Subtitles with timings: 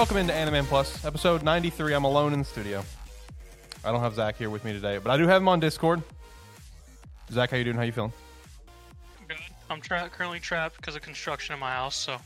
[0.00, 1.92] Welcome into Animan Plus, episode 93.
[1.92, 2.82] I'm alone in the studio.
[3.84, 6.02] I don't have Zach here with me today, but I do have him on Discord.
[7.30, 7.76] Zach, how you doing?
[7.76, 8.14] How you feeling?
[9.28, 9.36] Good.
[9.68, 12.16] I'm tra- currently trapped because of construction in my house, so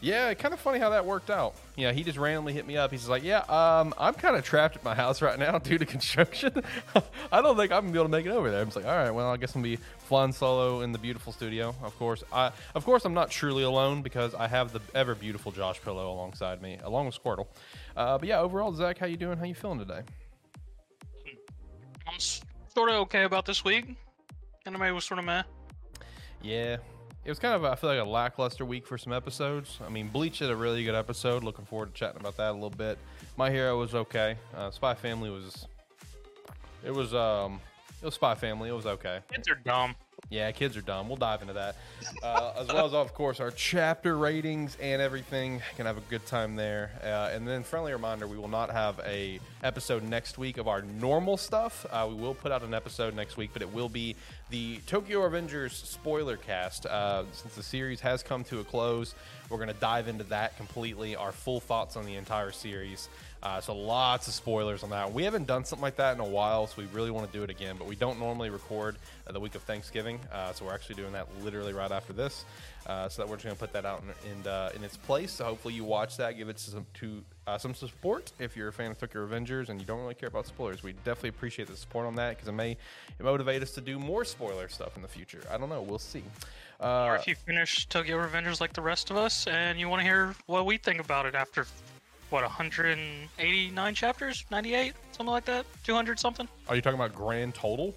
[0.00, 1.54] Yeah, kind of funny how that worked out.
[1.76, 2.90] Yeah, he just randomly hit me up.
[2.90, 5.86] He's like, "Yeah, um, I'm kind of trapped at my house right now due to
[5.86, 6.52] construction.
[7.32, 8.86] I don't think I'm gonna be able to make it over there." I'm just like,
[8.86, 11.98] "All right, well, I guess I'm gonna be flying solo in the beautiful studio." Of
[11.98, 15.80] course, I, of course, I'm not truly alone because I have the ever beautiful Josh
[15.82, 17.46] Pillow alongside me, along with Squirtle.
[17.96, 19.38] Uh, but yeah, overall, Zach, how you doing?
[19.38, 20.02] How you feeling today?
[22.06, 23.96] I'm sort of okay about this week.
[24.66, 25.42] Anime was sort of meh.
[26.42, 26.76] Yeah.
[27.26, 29.80] It was kind of, I feel like, a lackluster week for some episodes.
[29.84, 31.42] I mean, Bleach did a really good episode.
[31.42, 32.98] Looking forward to chatting about that a little bit.
[33.36, 34.36] My Hero was okay.
[34.54, 35.66] Uh, Spy Family was,
[36.84, 37.58] it was, um,
[38.00, 38.68] it was Spy Family.
[38.68, 39.18] It was okay.
[39.32, 39.96] Kids are dumb.
[40.28, 41.06] Yeah, kids are dumb.
[41.06, 41.76] We'll dive into that,
[42.20, 45.62] uh, as well as, of course, our chapter ratings and everything.
[45.76, 46.90] Can have a good time there.
[47.00, 50.82] Uh, and then, friendly reminder: we will not have a episode next week of our
[50.82, 51.86] normal stuff.
[51.92, 54.16] Uh, we will put out an episode next week, but it will be
[54.50, 56.86] the Tokyo Revengers spoiler cast.
[56.86, 59.14] Uh, since the series has come to a close,
[59.48, 61.14] we're going to dive into that completely.
[61.14, 63.08] Our full thoughts on the entire series.
[63.42, 65.12] Uh, so lots of spoilers on that.
[65.12, 67.44] We haven't done something like that in a while, so we really want to do
[67.44, 67.76] it again.
[67.78, 71.12] But we don't normally record uh, the week of Thanksgiving, uh, so we're actually doing
[71.12, 72.44] that literally right after this.
[72.86, 74.96] Uh, so that we're just going to put that out in in, uh, in its
[74.96, 75.32] place.
[75.32, 78.72] So hopefully you watch that, give it some to uh, some support if you're a
[78.72, 80.84] fan of Tokyo Revengers and you don't really care about spoilers.
[80.84, 82.76] We definitely appreciate the support on that because it may
[83.20, 85.40] motivate us to do more spoiler stuff in the future.
[85.50, 85.82] I don't know.
[85.82, 86.22] We'll see.
[86.78, 90.04] Or if you finish Tokyo Revengers like the rest of us and you want to
[90.04, 91.66] hear what we think about it after,
[92.30, 94.44] what, 189 chapters?
[94.50, 94.94] 98?
[95.12, 95.66] Something like that?
[95.84, 96.48] 200 something?
[96.68, 97.94] are you talking about grand total?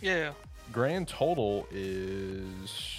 [0.00, 0.32] Yeah.
[0.72, 2.98] Grand total is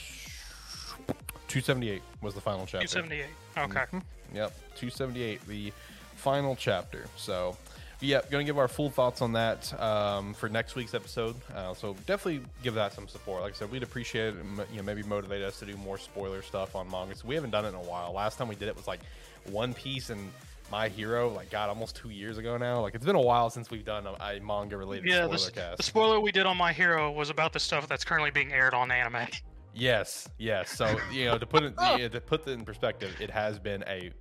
[1.48, 2.88] 278 was the final chapter.
[2.88, 3.26] 278.
[3.58, 3.98] Okay.
[4.34, 5.74] Yep, 278, the
[6.16, 7.06] final chapter.
[7.16, 7.58] So,
[8.00, 11.36] yep, going to give our full thoughts on that um, for next week's episode.
[11.56, 13.42] Uh, so definitely give that some support.
[13.42, 14.36] Like I said, we'd appreciate it.
[14.36, 17.16] And, you know, maybe motivate us to do more spoiler stuff on manga.
[17.16, 18.14] So we haven't done it in a while.
[18.14, 19.00] Last time we did it was like
[19.46, 20.32] One Piece and
[20.72, 21.30] My Hero.
[21.30, 22.82] Like God, almost two years ago now.
[22.82, 25.52] Like it's been a while since we've done a, a manga related Yeah, spoiler the,
[25.52, 25.78] cast.
[25.78, 28.74] the spoiler we did on My Hero was about the stuff that's currently being aired
[28.74, 29.28] on anime.
[29.74, 30.72] Yes, yes.
[30.72, 33.84] So you know, to put it yeah, to put it in perspective, it has been
[33.88, 34.12] a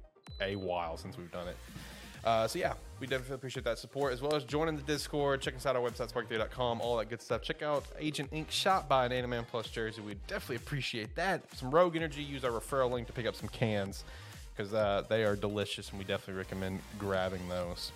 [0.41, 1.57] a while since we've done it.
[2.25, 5.41] Uh, so yeah, we definitely appreciate that support as well as joining the Discord.
[5.41, 7.43] Check us out our website, spark3.com, all that good stuff.
[7.43, 10.03] Check out Agent Ink shop by an Animan Plus jersey.
[10.03, 11.43] We definitely appreciate that.
[11.57, 12.23] Some Rogue Energy.
[12.23, 14.05] Use our referral link to pick up some cans
[14.59, 17.93] because uh, they are delicious and we definitely recommend grabbing those.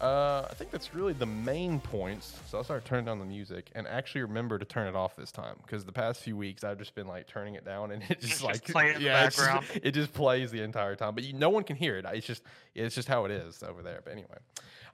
[0.00, 2.38] Uh, I think that's really the main points.
[2.48, 5.32] So I'll start turning down the music and actually remember to turn it off this
[5.32, 8.20] time because the past few weeks I've just been like turning it down and it
[8.20, 11.24] just like play it in the it's just- it just plays the entire time, but
[11.24, 12.06] you, no one can hear it.
[12.14, 12.42] It's just
[12.74, 14.00] it's just how it is over there.
[14.04, 14.38] But anyway,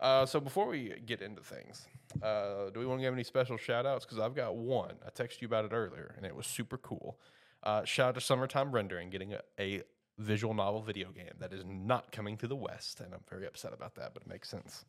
[0.01, 1.87] uh, so before we get into things,
[2.23, 4.05] uh, do we want to give any special shout outs?
[4.07, 4.95] Because I've got one.
[5.07, 7.19] I texted you about it earlier, and it was super cool.
[7.63, 9.83] Uh, shout out to Summertime Rendering getting a, a
[10.19, 13.73] visual novel video game that is not coming to the West, and I'm very upset
[13.73, 14.85] about that, but it makes sense.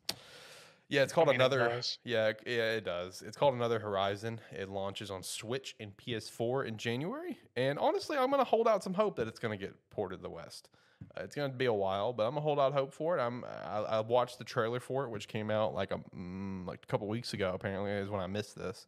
[0.88, 1.68] Yeah, it's called mean, another.
[1.68, 1.98] does.
[2.04, 3.22] Yeah, yeah, it does.
[3.26, 4.40] It's called Another Horizon.
[4.52, 7.38] It launches on Switch and PS4 in January.
[7.56, 10.30] And honestly, I'm gonna hold out some hope that it's gonna get ported to the
[10.30, 10.68] West.
[11.16, 13.20] Uh, it's gonna be a while, but I'm gonna hold out hope for it.
[13.20, 13.44] I'm.
[13.44, 16.86] I, I watched the trailer for it, which came out like a mm, like a
[16.86, 17.52] couple weeks ago.
[17.52, 18.86] Apparently, is when I missed this.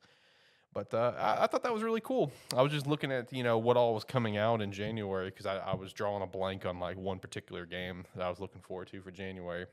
[0.75, 2.31] But uh, I, I thought that was really cool.
[2.57, 5.47] I was just looking at you know what all was coming out in January because
[5.47, 8.61] I, I was drawing a blank on like one particular game that I was looking
[8.61, 9.67] forward to for January.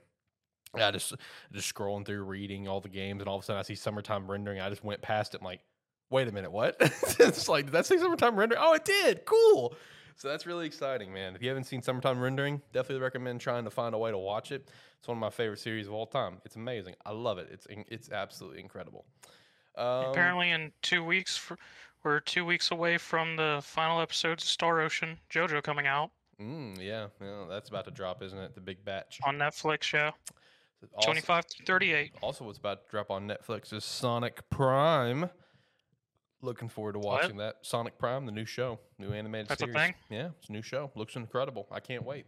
[0.74, 1.14] I just
[1.54, 4.30] just scrolling through, reading all the games, and all of a sudden I see summertime
[4.30, 4.60] rendering.
[4.60, 5.62] I just went past it, I'm like,
[6.10, 6.76] wait a minute, what?
[6.80, 8.62] it's like, did that say summertime rendering?
[8.64, 9.26] Oh, it did.
[9.26, 9.76] Cool.
[10.18, 11.36] So that's really exciting, man.
[11.36, 14.52] If you haven't seen summertime rendering, definitely recommend trying to find a way to watch
[14.52, 14.70] it.
[14.98, 16.38] It's one of my favorite series of all time.
[16.46, 16.96] It's amazing.
[17.06, 17.50] I love it.
[17.52, 19.06] It's it's absolutely incredible.
[19.78, 21.56] Um, Apparently, in two weeks, fr
[22.04, 26.78] we're two weeks away from the final episodes of Stone Ocean JoJo coming out Mm,
[26.80, 28.54] yeah, yeah, that's about to drop, isn't it?
[28.56, 29.20] The big batch.
[29.26, 29.94] on Netflix.
[29.94, 30.12] Yeah,
[30.94, 32.12] Also, 25 to 38.
[32.22, 35.30] also, what's about to drop on Netflix is Sonic Prime.
[36.42, 37.22] Looking forward to What?
[37.24, 37.56] watching that.
[37.62, 39.76] Sonic Prime, the new show, new animated That's a series.
[39.78, 39.94] thing?
[40.10, 40.92] Yeah, it's a new show.
[40.94, 41.68] Looks incredible.
[41.72, 42.26] I can't wait.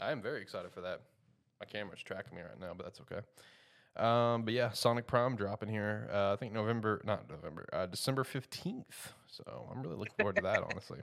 [0.00, 1.02] I am very excited for that.
[1.60, 3.20] My camera's tracking me right now, but that's okay.
[3.98, 6.08] Um, but yeah, Sonic Prime dropping here.
[6.12, 9.12] Uh, I think November, not November, uh, December fifteenth.
[9.26, 10.62] So I'm really looking forward to that.
[10.70, 11.00] Honestly,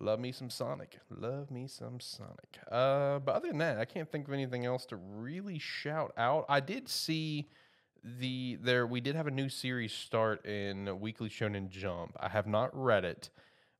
[0.00, 0.98] love me some Sonic.
[1.10, 2.58] Love me some Sonic.
[2.70, 6.44] Uh, but other than that, I can't think of anything else to really shout out.
[6.48, 7.48] I did see
[8.02, 8.86] the there.
[8.86, 12.16] We did have a new series start in Weekly Shonen Jump.
[12.20, 13.30] I have not read it,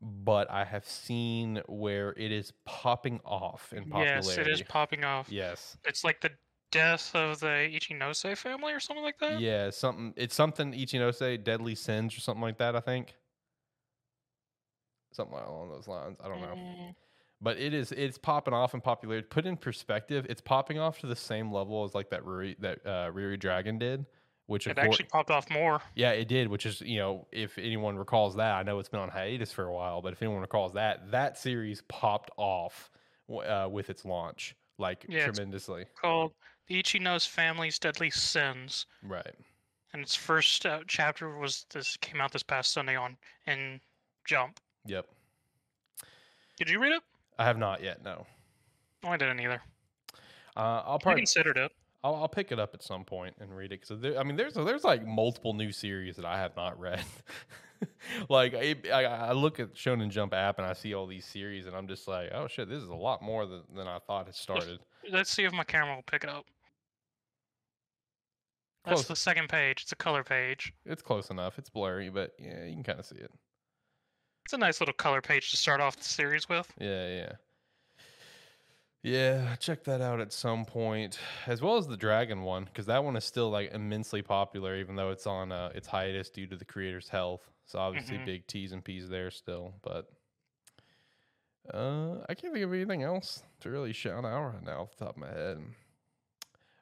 [0.00, 4.28] but I have seen where it is popping off in popularity.
[4.28, 5.30] Yes, it is popping off.
[5.30, 5.76] Yes.
[5.84, 6.30] It's like the
[6.70, 9.40] death of the Ichinose family or something like that.
[9.40, 10.12] Yeah, something.
[10.16, 12.76] It's something Ichinose, Deadly Sins, or something like that.
[12.76, 13.14] I think.
[15.12, 16.16] Something along those lines.
[16.22, 16.54] I don't know.
[16.54, 16.94] Mm,
[17.40, 19.26] but it is it's popping off in popularity.
[19.28, 22.84] Put in perspective, it's popping off to the same level as like that Ruri that
[22.84, 24.04] uh, Ruri Dragon did,
[24.46, 25.80] which of It course, actually popped off more.
[25.94, 26.48] yeah, it did.
[26.48, 29.64] Which is you know if anyone recalls that, I know it's been on hiatus for
[29.64, 32.90] a while, but if anyone recalls that, that series popped off
[33.30, 35.86] uh, with its launch like Yeah, it's- tremendously.
[36.00, 36.32] Called
[36.68, 38.86] The Ichinose Family's Deadly Sins.
[39.02, 39.34] Right.
[39.92, 43.16] And its first uh, chapter was this came out this past Sunday on
[43.46, 43.80] in
[44.26, 44.60] Jump.
[44.84, 45.06] Yep.
[46.58, 47.02] Did you read it?
[47.38, 48.04] I have not yet.
[48.04, 48.26] No.
[49.02, 49.62] No, I didn't either.
[50.56, 51.72] Uh, I'll I probably considered it.
[52.04, 54.54] I'll, I'll pick it up at some point and read it because I mean, there's
[54.54, 57.02] there's like multiple new series that I have not read.
[58.28, 61.66] like I, I, I look at Shonen Jump app and I see all these series
[61.66, 64.28] and I'm just like, oh shit, this is a lot more than, than I thought
[64.28, 64.80] it started.
[65.10, 66.44] Let's see if my camera will pick it up.
[68.88, 69.08] That's Close.
[69.08, 69.82] the second page.
[69.82, 70.72] It's a color page.
[70.86, 71.58] It's close enough.
[71.58, 73.30] It's blurry, but yeah, you can kind of see it.
[74.44, 76.72] It's a nice little color page to start off the series with.
[76.80, 77.32] Yeah, yeah.
[79.02, 83.04] Yeah, check that out at some point, as well as the Dragon one, because that
[83.04, 86.56] one is still like immensely popular, even though it's on uh, its hiatus due to
[86.56, 87.48] the creator's health.
[87.66, 88.24] So obviously, Mhm.
[88.26, 90.10] big T's and P's there still, but
[91.72, 95.04] uh, I can't think of anything else to really shout out right now off the
[95.04, 95.58] top of my head.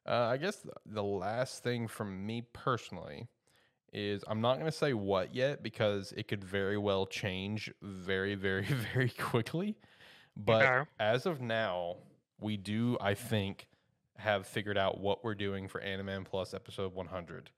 [0.07, 3.29] Uh, I guess the, last thing from me personally
[3.93, 8.35] is I'm not going to say what yet because it could very well change very,
[8.37, 9.77] very, very quickly.
[10.37, 11.97] But as of now,
[12.39, 13.67] we do, I think,
[14.19, 17.51] have figured out what we're doing for Animan Plus episode 100.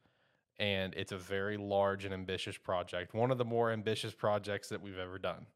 [0.61, 3.15] And it's a very large and ambitious project.
[3.15, 5.47] One of the more ambitious projects that we've ever done.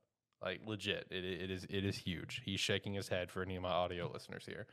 [0.42, 2.42] Like legit, it, it is it is huge.
[2.44, 4.66] He's shaking his head for any of my audio listeners here.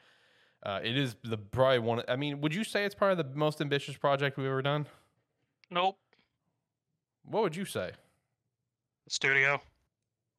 [0.64, 2.02] Uh, it is the probably one.
[2.08, 4.88] I mean, would you say it's probably the most ambitious project we've ever done?
[5.72, 5.98] Nope.
[7.24, 7.92] What would you say?
[9.08, 9.62] Studio.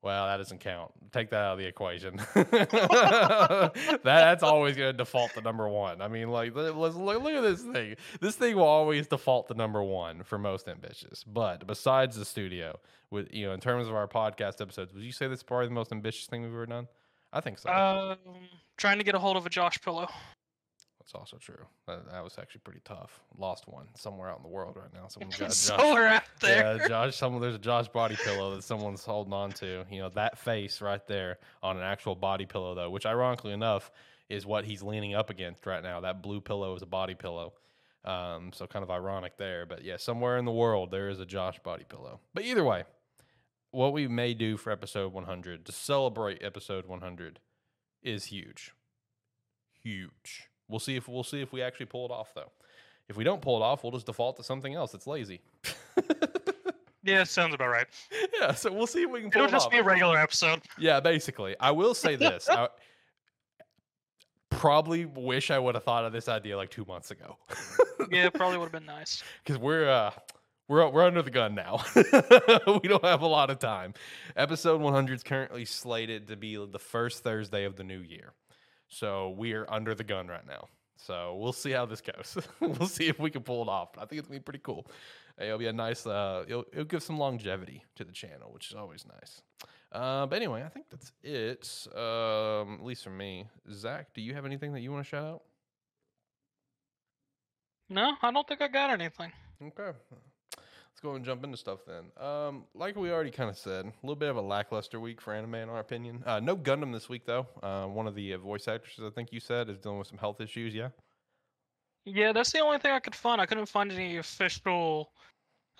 [0.02, 0.92] Well, that doesn't count.
[1.12, 2.16] Take that out of the equation.
[2.34, 6.00] that, that's always going to default to number one.
[6.00, 7.96] I mean, like, let- let's look, look at this thing.
[8.18, 11.22] This thing will always default to number one for most ambitious.
[11.22, 12.78] But besides the studio,
[13.10, 15.66] with you know, in terms of our podcast episodes, would you say this is probably
[15.66, 16.88] the most ambitious thing we've ever done?
[17.32, 17.70] I think so.
[17.70, 18.16] Um,
[18.80, 20.08] trying to get a hold of a Josh pillow.
[20.98, 21.66] That's also true.
[21.86, 23.20] That, that was actually pretty tough.
[23.36, 25.08] Lost one somewhere out in the world right now.
[25.08, 26.76] Someone got somewhere out there.
[26.78, 27.16] Yeah, Josh.
[27.16, 29.84] Someone there's a Josh body pillow that someone's holding on to.
[29.90, 33.90] You know that face right there on an actual body pillow though, which ironically enough
[34.28, 36.00] is what he's leaning up against right now.
[36.00, 37.52] That blue pillow is a body pillow.
[38.04, 41.26] Um, so kind of ironic there, but yeah, somewhere in the world there is a
[41.26, 42.20] Josh body pillow.
[42.32, 42.84] But either way,
[43.72, 47.40] what we may do for episode 100 to celebrate episode 100
[48.02, 48.72] is huge,
[49.82, 50.48] huge.
[50.68, 52.50] We'll see if we'll see if we actually pull it off though.
[53.08, 55.40] If we don't pull it off, we'll just default to something else It's lazy.
[57.02, 57.86] Yeah, sounds about right.
[58.38, 59.72] yeah, so we'll see if we can pull It'll it just off.
[59.72, 60.60] be a regular episode.
[60.78, 61.56] yeah, basically.
[61.58, 62.46] I will say this.
[62.50, 62.68] I
[64.50, 67.38] probably wish I would have thought of this idea like two months ago.
[68.10, 69.22] Yeah, probably would have been nice.
[69.42, 70.10] because we're uh
[70.70, 71.84] we're we're under the gun now.
[71.96, 73.92] we don't have a lot of time.
[74.36, 78.32] Episode 100 is currently slated to be the first Thursday of the new year,
[78.88, 80.68] so we are under the gun right now.
[80.96, 82.38] So we'll see how this goes.
[82.60, 83.98] we'll see if we can pull it off.
[83.98, 84.86] I think it's gonna be pretty cool.
[85.38, 86.06] It'll be a nice.
[86.06, 89.42] Uh, it'll, it'll give some longevity to the channel, which is always nice.
[89.90, 91.88] Uh, but anyway, I think that's it.
[91.96, 93.46] Um, at least for me.
[93.72, 95.42] Zach, do you have anything that you want to shout out?
[97.88, 99.32] No, I don't think I got anything.
[99.60, 99.90] Okay.
[101.00, 102.10] Let's go and jump into stuff then.
[102.22, 105.32] Um, like we already kind of said, a little bit of a lackluster week for
[105.32, 106.22] anime, in our opinion.
[106.26, 107.46] Uh, no Gundam this week, though.
[107.62, 110.18] Uh, one of the uh, voice actresses, I think you said, is dealing with some
[110.18, 110.74] health issues.
[110.74, 110.90] Yeah.
[112.04, 113.40] Yeah, that's the only thing I could find.
[113.40, 115.10] I couldn't find any official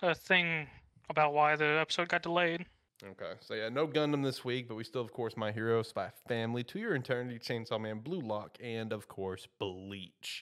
[0.01, 0.65] uh, thing
[1.11, 2.65] about why the episode got delayed.
[3.05, 3.33] Okay.
[3.41, 6.63] So yeah, no Gundam this week, but we still, of course, My Hero, Spy Family,
[6.63, 10.41] To Your Eternity, Chainsaw Man, Blue Lock, and of course, Bleach.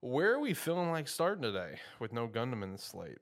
[0.00, 3.16] Where are we feeling like starting today with no Gundam in the slate?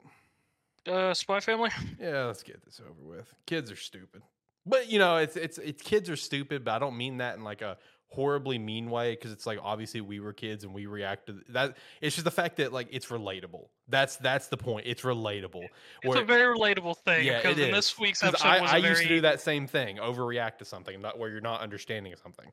[0.88, 1.70] Uh, Spy Family.
[2.00, 3.32] Yeah, let's get this over with.
[3.46, 4.22] Kids are stupid.
[4.66, 7.44] But you know, it's it's it's kids are stupid, but I don't mean that in
[7.44, 7.76] like a
[8.08, 12.16] horribly mean way because it's like obviously we were kids and we reacted that it's
[12.16, 13.68] just the fact that like it's relatable.
[13.88, 14.86] That's that's the point.
[14.86, 15.66] It's relatable.
[16.02, 17.74] It's a very relatable thing Yeah, because it in is.
[17.76, 21.00] this week's episode I, I very, used to do that same thing, overreact to something,
[21.00, 22.50] not where you're not understanding something.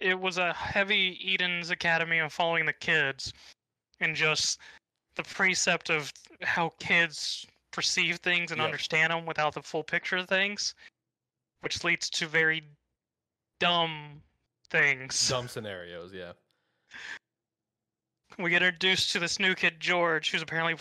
[0.00, 3.32] it was a heavy Eden's Academy of following the kids,
[4.00, 4.60] and just
[5.18, 10.28] the precept of how kids perceive things and understand them without the full picture of
[10.28, 10.74] things.
[11.60, 12.62] which leads to very
[13.58, 14.22] dumb
[14.70, 15.28] things.
[15.28, 16.32] Dumb scenarios, yeah.
[18.38, 20.76] We get introduced to this new kid, George, who's apparently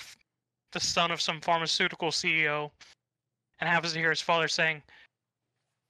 [0.74, 2.70] the son of some pharmaceutical CEO,
[3.60, 4.84] and happens to hear his father saying,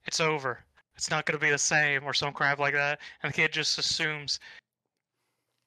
[0.05, 0.63] It's over.
[0.95, 3.01] It's not going to be the same, or some crap like that.
[3.21, 4.39] And the kid just assumes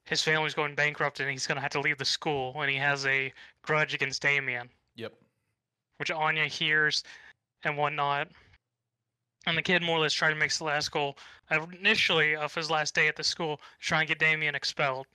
[0.06, 2.76] his family's going bankrupt and he's going to have to leave the school, and he
[2.76, 4.68] has a grudge against Damien.
[4.96, 5.12] Yep.
[5.98, 7.04] which Anya hears
[7.64, 8.28] and whatnot.
[9.46, 11.16] And the kid more or less trying to make the last goal
[11.50, 15.06] uh, initially of his last day at the school, to try and get Damien expelled.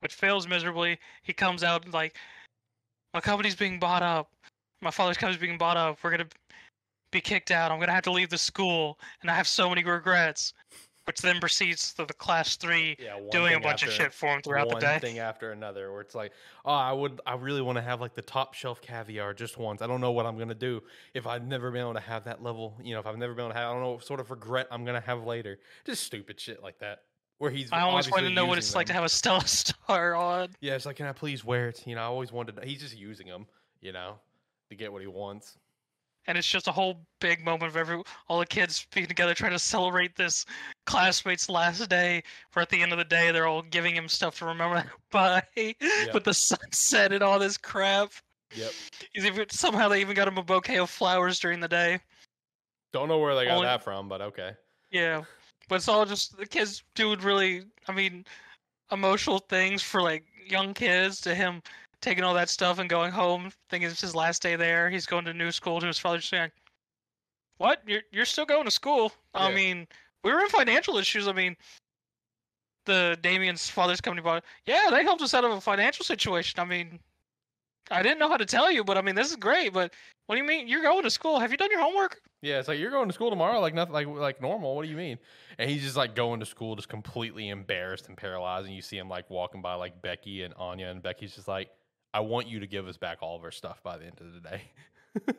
[0.00, 0.98] Which fails miserably.
[1.22, 2.16] He comes out like,
[3.14, 4.30] my company's being bought up.
[4.82, 5.98] My father's company's being bought up.
[6.02, 6.28] We're gonna
[7.10, 7.70] be kicked out.
[7.70, 10.52] I'm gonna have to leave the school, and I have so many regrets.
[11.10, 14.42] Which then proceeds to the class three Yeah, doing a bunch of shit for him
[14.42, 15.00] throughout the one day.
[15.00, 16.30] thing after another where it's like
[16.64, 19.82] oh i would i really want to have like the top shelf caviar just once.
[19.82, 20.80] I don't know what i'm gonna do
[21.12, 23.46] if i've never been able to have that level you know if i've never been
[23.46, 25.58] able to have i don't know what sort of regret i'm gonna have later.
[25.84, 27.00] Just stupid shit like that
[27.38, 30.14] where he's I always wanted to know what it's like to have a Stella Star
[30.14, 30.50] on.
[30.60, 31.84] yeah it's like can i please wear it?
[31.88, 33.48] You know i always wanted he's just using them
[33.80, 34.14] you know
[34.68, 35.58] to get what he wants
[36.30, 39.50] and it's just a whole big moment of every all the kids being together trying
[39.52, 40.46] to celebrate this
[40.86, 42.22] classmate's last day.
[42.50, 45.42] For at the end of the day, they're all giving him stuff to remember by
[46.14, 48.12] with the sunset and all this crap.
[48.54, 48.70] yep
[49.16, 51.98] even somehow they even got him a bouquet of flowers during the day.
[52.92, 54.52] don't know where they got Only- that from but okay
[54.90, 55.22] Yeah,
[55.68, 58.24] but it's all just the kids doing really, I mean,
[58.92, 61.20] emotional things for like young kids.
[61.22, 61.62] To him
[62.02, 64.90] taking all that stuff and going home, thinking it's his last day there.
[64.90, 65.80] He's going to new school.
[65.80, 66.50] To his father's saying,
[67.58, 67.82] "What?
[67.86, 69.12] You're you're still going to school?
[69.34, 69.86] I mean,
[70.24, 71.28] we were in financial issues.
[71.28, 71.56] I mean."
[72.86, 74.42] The Damien's father's company bought.
[74.64, 76.58] Yeah, they helped us out of a financial situation.
[76.58, 76.98] I mean,
[77.90, 79.72] I didn't know how to tell you, but I mean, this is great.
[79.72, 79.92] But
[80.26, 81.40] what do you mean you're going to school?
[81.40, 82.20] Have you done your homework?
[82.42, 84.76] Yeah, it's like you're going to school tomorrow, like nothing, like like normal.
[84.76, 85.18] What do you mean?
[85.58, 88.66] And he's just like going to school, just completely embarrassed and paralyzed.
[88.66, 91.68] And you see him like walking by like Becky and Anya, and Becky's just like,
[92.12, 94.32] "I want you to give us back all of our stuff by the end of
[94.34, 94.62] the day."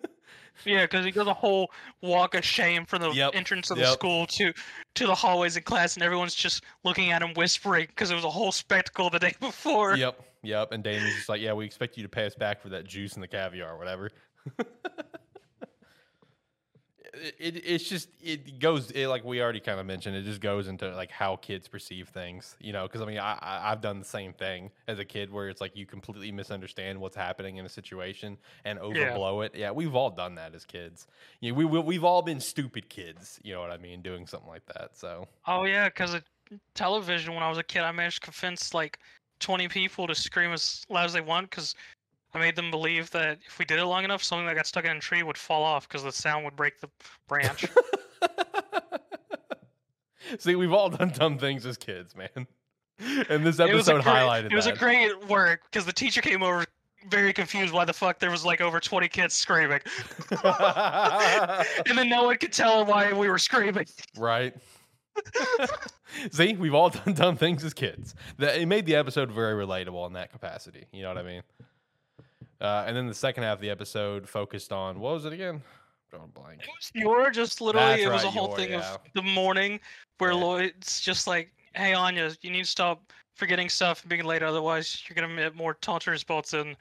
[0.66, 3.84] Yeah, because he does a whole walk of shame from the Yep, entrance of the
[3.84, 3.94] yep.
[3.94, 4.54] school to
[4.96, 8.24] to the hallways in class, and everyone's just looking at him, whispering because it was
[8.26, 9.96] a whole spectacle the day before.
[9.96, 10.72] yep, yep.
[10.72, 13.14] And Damien's just like, "Yeah, we expect you to pay us back for that juice
[13.14, 14.12] and the caviar, or whatever."
[17.14, 20.16] it, it it's just it goes it, like we already kind of mentioned.
[20.16, 22.84] It just goes into like how kids perceive things, you know.
[22.84, 25.62] Because I mean, I, I I've done the same thing as a kid, where it's
[25.62, 29.54] like you completely misunderstand what's happening in a situation and overblow it.
[29.56, 31.08] Yeah, we've all done that as kids.
[31.42, 33.40] Yeah, we, we we've all been stupid kids.
[33.44, 34.02] You know what I mean?
[34.02, 34.98] Doing something like that.
[34.98, 36.16] So Oh yeah, because
[36.76, 39.00] television when I was a kid, I managed to convince like
[39.40, 41.76] twenty people to scream as loud as they want because
[42.34, 44.86] I made them believe that if we did it long enough, something that got stuck
[44.86, 46.90] in a tree would fall off because the sound would break the
[47.28, 47.66] branch.
[50.40, 52.48] See, we've all done dumb things as kids, man.
[53.30, 54.76] And this it episode great, highlighted It was that.
[54.76, 56.66] a great work because the teacher came over
[57.10, 59.80] very confused why the fuck there was like over 20 kids screaming
[60.44, 64.54] and then no one could tell why we were screaming right.
[66.32, 68.16] See, we've all done dumb things as kids.
[68.38, 70.86] That it made the episode very relatable in that capacity.
[70.92, 71.42] You know what I mean?
[72.62, 75.62] Uh, and then the second half of the episode focused on what was it again?
[76.12, 76.62] Drawing a blank.
[76.94, 78.94] You're just literally That's it was right, a whole Yor, thing yeah.
[78.94, 79.80] of the morning
[80.20, 80.38] where Yeah.
[80.38, 85.04] Lloyd's just like, "Hey Anya, you need to stop forgetting stuff and being late, otherwise
[85.08, 86.76] you're gonna get more tonitrus bolts and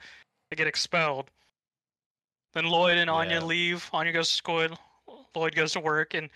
[0.54, 1.30] get expelled."
[2.52, 3.44] Then Lloyd and Anya Yeah.
[3.44, 3.88] leave.
[3.92, 4.68] Anya goes to school.
[5.34, 6.28] Lloyd goes to work, and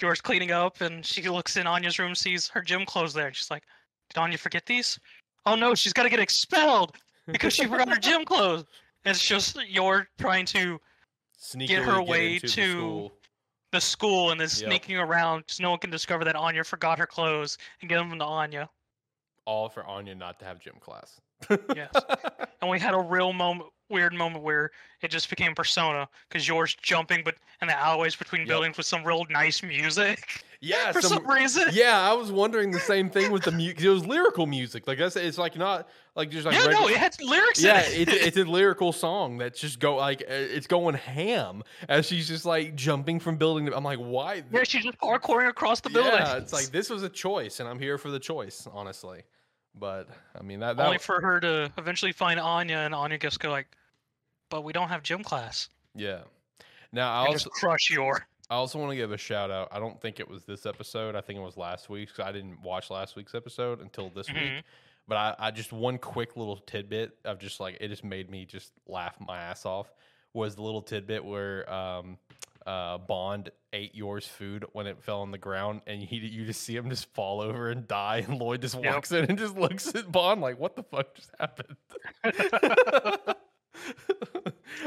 [0.00, 0.80] Yor cleaning up.
[0.80, 3.64] And she looks in Anya's room, sees her gym clothes there, and she's like,
[4.10, 5.00] "Did Anya forget these?
[5.46, 8.66] Oh no, she's got to get expelled because she forgot her gym clothes."
[9.04, 10.80] It's just you're trying to
[11.40, 13.12] Sneakily her way into the to- school.
[13.72, 14.68] the school and is Yep.
[14.68, 18.16] sneaking around so no one can discover that Anya forgot her clothes and get them
[18.18, 18.68] to Anya.
[19.44, 21.20] all for Anya not to have gym class.
[21.74, 21.92] Yes.
[22.60, 26.66] And we had a real moment, weird moment where it just became persona because Yor
[26.80, 28.48] jumping, but in the alleyways between Yep.
[28.48, 31.68] buildings with some real nice music yeah, for some, some reason.
[31.72, 33.80] yeah, I was wondering the same thing with the music.
[33.82, 34.86] It was lyrical music.
[34.86, 37.84] Like I said, it's like not like just like Yeah, no, it had lyrics yeah,
[37.88, 38.08] in it.
[38.08, 42.28] it's it's a lyrical song that's just go like uh, it's going ham as she's
[42.28, 43.66] just like jumping from building.
[43.66, 44.44] To, I'm like, why?
[44.52, 46.12] yeah, she's just parkouring across the building.
[46.12, 49.22] Yeah, it's like this was a choice, and I'm here for the choice, honestly.
[49.74, 53.36] But I mean that that only for her to eventually find Anya, and Anya gets
[53.36, 53.66] go like,
[54.48, 56.20] "But we don't have gym class." yeah.
[56.94, 58.26] Now I And also just crush your.
[58.52, 59.68] I also want to give a shout out.
[59.72, 61.16] I don't think it was this episode.
[61.16, 62.18] I think it was last week's.
[62.20, 64.36] I didn't watch last week's episode until this week.
[64.36, 64.62] Mhm.
[65.08, 68.44] But I, I just one quick little tidbit of just like it just made me
[68.44, 69.90] just laugh my ass off
[70.34, 72.18] was the little tidbit where um
[72.66, 76.60] uh, Bond ate Yor's food when it fell on the ground, and he you just
[76.60, 78.84] see him just fall over and die, and Lloyd just Yep.
[78.94, 81.76] walks in and just looks at Bond like, "What the fuck just happened?"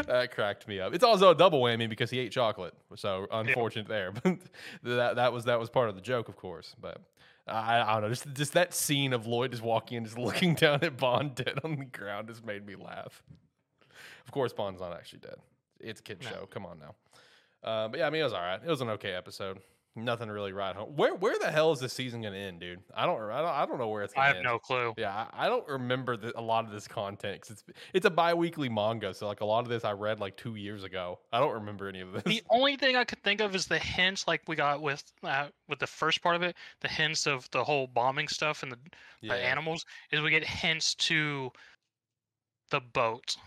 [0.07, 0.93] that cracked me up.
[0.93, 4.11] It's also a double whammy because he ate chocolate, so unfortunate there.
[4.23, 4.39] But
[4.83, 6.75] that that was that was part of the joke, of course.
[6.79, 7.01] But
[7.47, 10.55] I, I don't know, just just that scene of Lloyd just walking and just looking
[10.55, 13.23] down at Bond dead on the ground just made me laugh.
[14.25, 15.35] Of course, Bond's not actually dead.
[15.79, 16.29] It's a kid No.
[16.29, 16.45] show.
[16.47, 16.95] Come on now.
[17.63, 18.59] Uh, but yeah, I mean, it was all right.
[18.63, 19.59] It was an okay episode.
[19.97, 20.89] Nothing really right home.
[20.97, 22.81] Where where the hell is this season gonna end, dude?
[22.93, 24.43] I don't I don't, I don't know where it's I have end.
[24.43, 24.93] no clue.
[24.97, 28.09] Yeah, I, I don't remember the, a lot of this content 'cause it's it's a
[28.09, 31.19] bi-weekly manga, so like a lot of this I read like two years ago.
[31.31, 32.23] I don't remember any of this.
[32.23, 35.47] The only thing I could think of is the hints, like we got with uh,
[35.69, 38.77] with the first part of it, the hints of the whole bombing stuff and the,
[39.21, 39.35] yeah.
[39.35, 39.85] the animals.
[40.11, 41.51] Is we get hints to
[42.69, 43.37] the boat.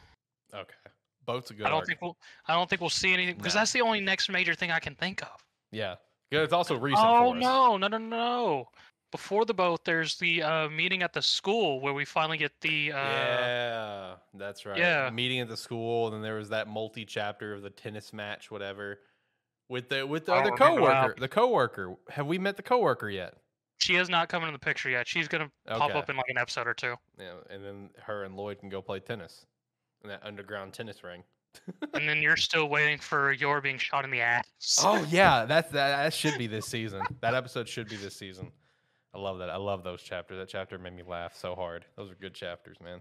[0.54, 0.72] Okay,
[1.26, 1.66] boat's a good.
[1.66, 1.86] I don't arc.
[1.88, 2.16] think we'll.
[2.46, 3.60] I don't think we'll see anything because No.
[3.60, 5.44] that's the only next major thing I can think of.
[5.70, 5.96] Yeah,
[6.30, 6.40] yeah.
[6.40, 7.06] It's also recent.
[7.06, 8.68] oh no, no, no, no!
[9.10, 12.92] Before the boat, there's the uh, meeting at the school where we finally get the.
[12.92, 14.76] Uh, yeah, that's right.
[14.76, 15.08] yeah.
[15.10, 19.00] meeting at the school, and then there was that multi-chapter of the tennis match, whatever.
[19.70, 21.94] With the with the other coworker, the coworker.
[22.10, 23.34] Have we met the coworker yet?
[23.80, 25.06] She has not come into the picture yet.
[25.06, 26.94] She's gonna pop up in like an episode or two.
[27.18, 29.46] Yeah, and then her and Lloyd can go play tennis
[30.02, 31.22] in that underground tennis ring.
[31.94, 34.44] And then you're still waiting for your being shot in the ass.
[34.82, 36.02] Oh yeah, that's that.
[36.04, 37.02] That should be this season.
[37.20, 38.50] That episode should be this season.
[39.14, 39.50] I love that.
[39.50, 40.38] I love those chapters.
[40.38, 41.84] That chapter made me laugh so hard.
[41.96, 43.00] Those are good chapters, man.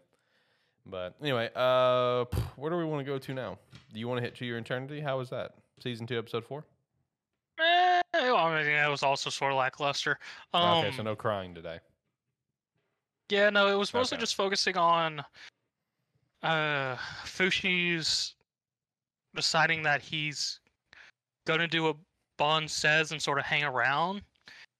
[0.86, 2.26] But anyway, uh,
[2.56, 3.60] where do we want to go to now?
[3.94, 5.02] Do you want to hit to your eternity?
[5.02, 5.56] How was that?
[5.84, 6.64] Season two, episode four.
[7.60, 10.18] Eh, well, I mean, that was also sort of lackluster.
[10.54, 11.80] Um, okay, so no crying today.
[13.30, 14.22] Yeah, no, it was mostly Okay.
[14.22, 15.24] just focusing on
[16.44, 18.36] uh Fushi's
[19.38, 20.60] deciding that he's
[21.46, 21.96] gonna do what
[22.38, 24.22] Bond says and sort of hang around,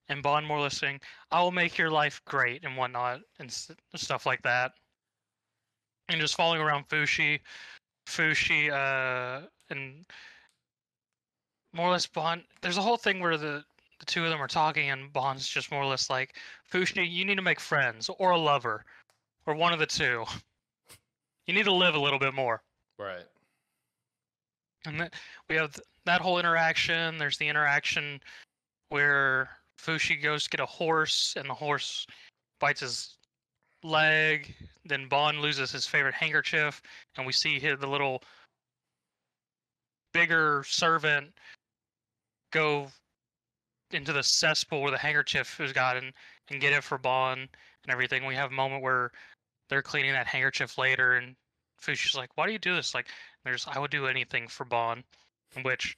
[0.08, 3.48] and Bond more or less saying, "I will make your life great" and whatnot and
[3.48, 4.72] s- stuff like that,
[6.08, 7.40] and just following around Fushi,
[8.06, 10.04] Fushi, uh, and
[11.72, 12.44] more or less Bond.
[12.60, 13.64] There's a whole thing where the
[13.98, 16.36] the two of them are talking, and Bond's just more or less like,
[16.70, 18.84] Fushi, you need to make friends or a lover,
[19.46, 20.24] or one of the two.
[21.46, 22.62] You need to live a little bit more.
[22.98, 23.24] Right.
[24.88, 25.14] And that,
[25.48, 27.18] we have th- that whole interaction.
[27.18, 28.20] There's the interaction
[28.88, 32.06] where Fushi goes to get a horse, and the horse
[32.58, 33.16] bites his
[33.82, 34.54] leg.
[34.84, 36.82] Then Bond loses his favorite handkerchief,
[37.16, 38.22] and we see his, the little
[40.12, 41.32] bigger servant
[42.50, 42.88] go
[43.90, 46.12] into the cesspool where the handkerchief is gotten and,
[46.50, 48.24] and get it for Bond and everything.
[48.26, 49.10] We have a moment where
[49.68, 51.36] they're cleaning that handkerchief later, and
[51.80, 53.08] Fushi's like, "Why do you do this?" Like,
[53.48, 55.04] there's, "I would do anything for Bond,"
[55.62, 55.96] which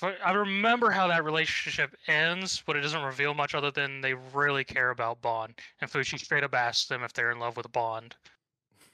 [0.00, 4.14] I, I remember how that relationship ends, but it doesn't reveal much other than they
[4.14, 7.70] really care about Bond, and Fushi straight up asks them if they're in love with
[7.72, 8.16] Bond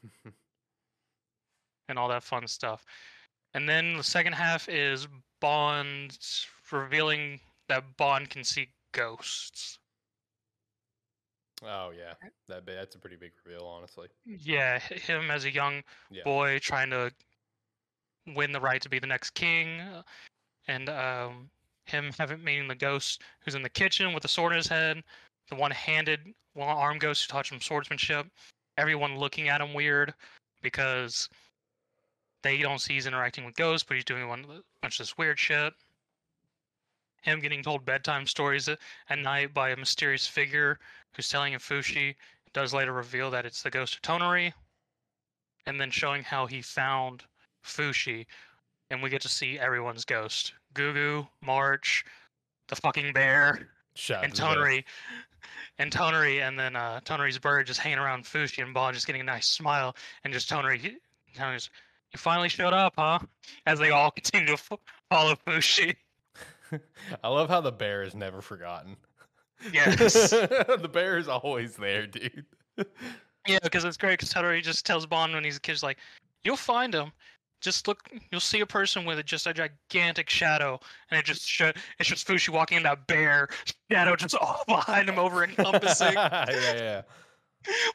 [1.89, 2.85] and all that fun stuff.
[3.55, 5.07] And then the second half is
[5.41, 6.19] Bond
[6.73, 9.79] revealing that Bond can see ghosts.
[11.63, 12.15] Oh yeah,
[12.49, 14.09] that that's a pretty big reveal, honestly.
[14.25, 16.23] Yeah, him as a young Yeah.
[16.23, 17.13] boy trying to
[18.35, 19.81] win the right to be the next king,
[20.67, 21.51] and um,
[21.85, 25.03] him having meeting the ghost who's in the kitchen with the sword in his head,
[25.49, 26.21] the one-handed,
[26.55, 28.27] one-armed ghost who taught him swordsmanship.
[28.77, 30.15] Everyone looking at him weird
[30.63, 31.29] because
[32.43, 34.45] they don't see he's interacting with ghosts, but he's doing one
[34.83, 35.73] bunch of this weird shit.
[37.23, 38.79] Him getting told bedtime stories at,
[39.11, 40.79] at night by a mysterious figure
[41.15, 42.15] who's telling him Fushi
[42.53, 44.53] does later reveal that it's the ghost of Tonari,
[45.67, 47.25] and then showing how he found
[47.69, 48.27] Fushi,
[48.91, 52.05] and we get to see everyone's ghost: Gugu, March,
[52.69, 54.43] the fucking bear, Shout and to.
[54.43, 54.85] Tonari,
[55.79, 59.21] and Tonari, and then uh, Tonari's bird just hanging around Fushi, and Bond just getting
[59.21, 60.97] a nice smile, and just Tonari, he-
[61.37, 63.19] you finally showed up, huh?
[63.67, 64.79] As they all continue to f-
[65.11, 65.95] follow Fushi.
[67.23, 68.97] I love how the bear is never forgotten.
[69.73, 70.31] Yes.
[70.31, 72.45] the bear is always there, dude.
[73.47, 74.19] Yeah, because it's great.
[74.19, 75.99] Because Tonari just tells Bond when he's a kid, like,
[76.45, 77.13] "You'll find him.
[77.61, 78.09] Just look.
[78.31, 80.79] You'll see a person with just a gigantic shadow,
[81.11, 81.63] and it just sh-
[81.99, 83.49] it's just Fushi walking in that bear
[83.91, 87.03] shadow just all behind him, over encompassing, yeah, yeah.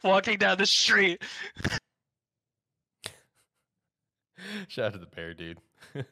[0.04, 1.22] walking down the street.
[4.68, 5.60] Shout out to the bear, dude.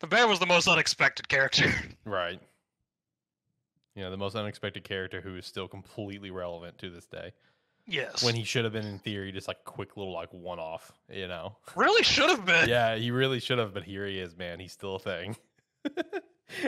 [0.00, 1.72] The bear was the most unexpected character.
[2.04, 2.40] right.
[3.94, 7.32] You know, the most unexpected character who is still completely relevant to this day.
[7.86, 8.22] Yes.
[8.22, 11.28] When he should have been, in theory, just like quick little like one off, you
[11.28, 11.56] know?
[11.74, 12.68] really should have been.
[12.68, 14.60] yeah, he really should have, but here he is, man.
[14.60, 15.36] He's still a thing.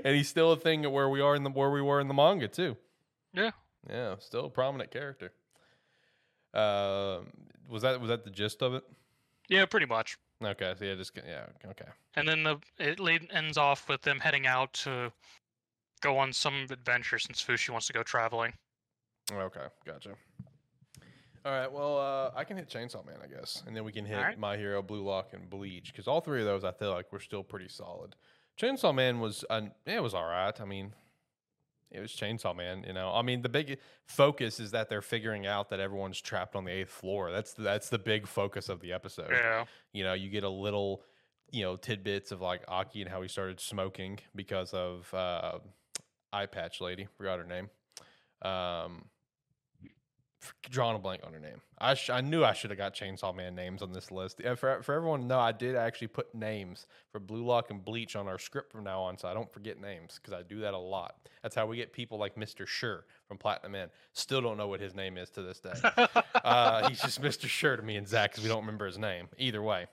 [0.05, 2.09] and he's still a thing at where we are in the where we were in
[2.09, 2.77] the manga too.
[3.33, 3.51] Yeah.
[3.89, 5.33] Yeah, still a prominent character.
[6.53, 7.21] Uh,
[7.69, 8.85] was that was that the gist of it?
[9.49, 10.17] Yeah, pretty much.
[10.43, 11.89] Okay, so yeah, just yeah, okay.
[12.17, 15.13] And then the it lead, ends off with them heading out to
[16.01, 18.53] go on some adventure since Fushi wants to go traveling.
[19.33, 20.11] Okay, gotcha.
[21.45, 24.07] All right, well, uh, I can hit Chainsaw Man, I guess, and then we can
[24.07, 24.39] hit Alright.
[24.39, 27.21] My Hero, Blue Lock, and Bleach because all three of those I feel like were
[27.21, 28.17] still pretty solid.
[28.59, 30.59] Chainsaw Man was, uh, it was all right.
[30.59, 30.95] I mean,
[31.91, 32.85] it was Chainsaw Man.
[32.87, 36.57] You know, I mean, the big focus is that they're figuring out that everyone's trapped
[36.57, 37.31] on the eighth floor.
[37.31, 39.31] That's that's the big focus of the episode.
[39.31, 39.65] Yeah.
[39.93, 41.03] You know, you get a little,
[41.51, 45.59] you know, tidbits of like Aki and how he started smoking because of uh,
[46.33, 47.07] eye patch lady.
[47.17, 47.69] Forgot her name.
[48.43, 49.05] Um,
[50.71, 51.61] drawing a blank on her name.
[51.79, 54.41] I sh- I knew I should have got Chainsaw Man names on this list.
[54.43, 57.85] Yeah, for for everyone to know, I did actually put names for Blue Lock and
[57.85, 60.61] Bleach on our script from now on, so I don't forget names because I do
[60.61, 61.17] that a lot.
[61.43, 63.91] That's how we get people like Mister Sure from Platinum End.
[64.13, 65.75] Still don't know what his name is to this day.
[66.45, 67.47] uh, he's just Mr.
[67.47, 69.29] Sure to me and Zach because we don't remember his name.
[69.39, 69.87] Either way.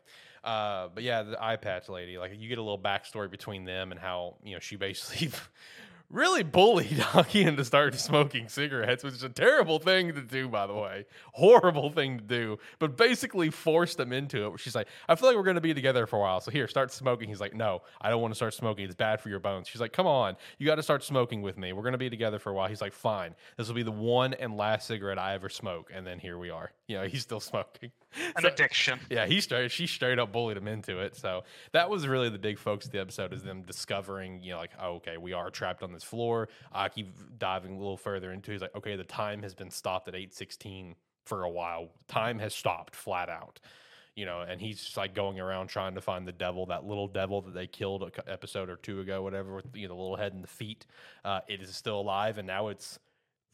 [0.43, 3.91] Uh, but yeah, the eye patch lady, like you get a little backstory between them
[3.91, 5.27] and how, you know, she basically
[6.11, 10.67] really bullied Aki into start smoking cigarettes, which is a terrible thing to do, by
[10.67, 11.05] the way.
[11.33, 14.59] Horrible thing to do, but basically forced him into it.
[14.59, 16.41] She's like, I feel like we're going to be together for a while.
[16.41, 17.29] So here, start smoking.
[17.29, 18.85] He's like, No, I don't want to start smoking.
[18.85, 19.67] It's bad for your bones.
[19.67, 21.73] She's like, Come on, you got to start smoking with me.
[21.73, 22.67] We're going to be together for a while.
[22.67, 23.35] He's like, Fine.
[23.57, 25.91] This will be the one and last cigarette I ever smoke.
[25.93, 26.71] And then here we are.
[26.87, 27.91] You know, he's still smoking.
[28.35, 28.99] An So- addiction.
[29.09, 31.15] yeah, he straight she straight up bullied him into it.
[31.15, 34.57] So that was really the big focus of the episode is them discovering, you know,
[34.57, 36.49] like, oh, okay, we are trapped on this floor.
[36.71, 38.51] I keep diving a little further into.
[38.51, 40.95] He's like, okay, the time has been stopped at eight sixteen
[41.25, 41.89] for a while.
[42.07, 43.59] Time has stopped flat out.
[44.13, 47.07] You know, and he's just like going around trying to find the devil, that little
[47.07, 50.17] devil that they killed a episode or two ago, whatever, with you know the little
[50.17, 50.85] head and the feet.
[51.23, 52.99] Uh, it is still alive, and now it's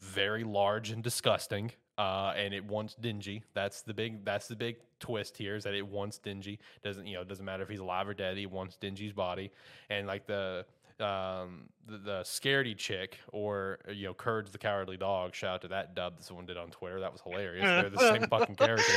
[0.00, 1.70] very large and disgusting.
[1.98, 3.42] Uh, and it wants Denji.
[3.54, 4.24] That's the big.
[4.24, 6.58] That's the big twist here is that it wants Denji.
[6.84, 7.22] Doesn't you know?
[7.22, 8.36] It doesn't matter if he's alive or dead.
[8.36, 9.50] He wants Denji's body.
[9.90, 10.64] And like the
[11.00, 15.34] um the, the scaredy chick or you know Courage the cowardly dog.
[15.34, 17.00] Shout out to that dub that someone did on Twitter.
[17.00, 17.64] That was hilarious.
[17.64, 18.92] They're the same fucking character.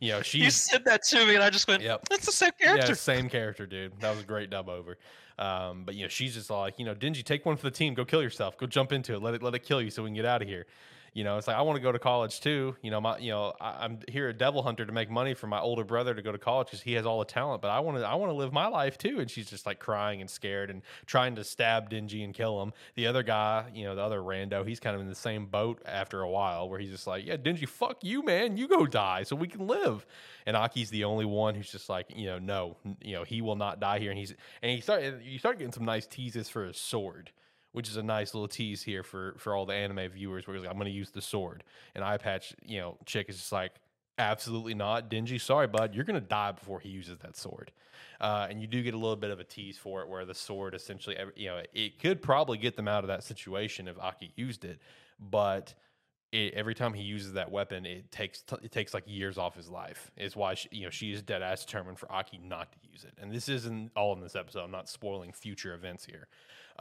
[0.00, 2.08] You know You said that to me, and I just went, Yep.
[2.10, 4.00] "That's the same character." yeah, same character, dude.
[4.00, 4.98] That was a great dub over.
[5.38, 7.94] Um, but you know, she's just like, you know, Denji, take one for the team.
[7.94, 8.58] Go kill yourself.
[8.58, 9.22] Go jump into it.
[9.22, 10.66] Let it let it kill you so we can get out of here.
[11.14, 12.74] You know, it's like I want to go to college too.
[12.80, 15.46] You know, my you know, I, I'm here a devil hunter to make money for
[15.46, 17.60] my older brother to go to college because he has all the talent.
[17.60, 19.20] But I want to I want to live my life too.
[19.20, 22.72] And she's just like crying and scared and trying to stab Denji and kill him.
[22.94, 25.82] The other guy, you know, the other rando, he's kind of in the same boat
[25.84, 28.56] after a while where he's just like, yeah, Denji, fuck you, man.
[28.56, 30.06] You go die so we can live.
[30.46, 33.56] And Aki's the only one who's just like, you know, no, you know, he will
[33.56, 34.10] not die here.
[34.10, 37.30] And he's and he started you start getting some nice teases for his sword,
[37.72, 40.46] which is a nice little tease here for for all the anime viewers.
[40.46, 43.28] Where he's like, I'm going to use the sword, and eye patch, you know, chick
[43.28, 43.72] is just like,
[44.18, 45.40] absolutely not, Denji.
[45.40, 47.72] Sorry, bud, you're going to die before he uses that sword.
[48.20, 50.34] Uh, and you do get a little bit of a tease for it, where the
[50.34, 54.32] sword essentially, you know, it could probably get them out of that situation if Aki
[54.36, 54.78] used it,
[55.18, 55.74] but
[56.32, 59.54] it, every time he uses that weapon, it takes t- it takes like years off
[59.54, 60.10] his life.
[60.16, 63.04] Is why she, you know she is dead ass determined for Aki not to use
[63.04, 63.12] it.
[63.20, 64.60] And this isn't all in this episode.
[64.60, 66.28] I'm not spoiling future events here.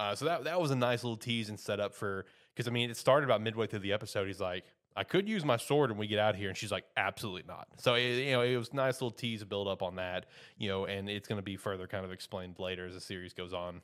[0.02, 2.90] Uh, so that that was a nice little tease and setup for because I mean
[2.90, 4.26] it started about midway through the episode.
[4.26, 6.72] He's like, I could use my sword when we get out of here, and she's
[6.72, 7.68] like, absolutely not.
[7.78, 10.26] So it, you know it was nice little tease to build up on that.
[10.58, 13.34] You know, and it's going to be further kind of explained later as the series
[13.34, 13.82] goes on.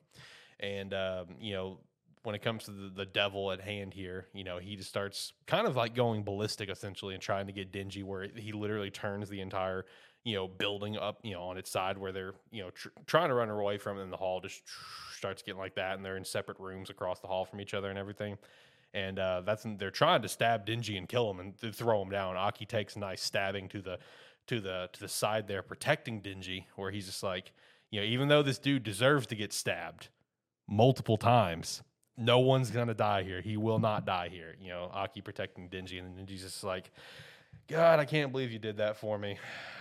[0.60, 1.78] And um, you know
[2.24, 5.32] when it comes to the, the devil at hand here, you know, he just starts
[5.46, 9.30] kind of like going ballistic essentially and trying to get Denji where he literally turns
[9.30, 9.86] the entire,
[10.24, 13.30] you know, building up, you know, on its side where they're, you know, tr- trying
[13.30, 14.62] to run away from in the hall just
[15.16, 17.90] starts getting like that and they're in separate rooms across the hall from each other
[17.90, 18.38] and everything.
[18.94, 22.36] And uh, that's they're trying to stab Denji and kill him and throw him down.
[22.38, 24.00] Aki takes a nice stabbing to the
[24.48, 27.52] to the to the side there, protecting Denji, where he's just like,
[27.92, 30.08] you know, even though this dude deserves to get stabbed
[30.68, 31.84] multiple times,
[32.18, 33.42] no one's gonna die here.
[33.42, 34.56] He will not die here.
[34.60, 36.92] You know, Aki protecting Denji, and then Denji's just like,
[37.68, 39.38] God, I can't believe you did that for me.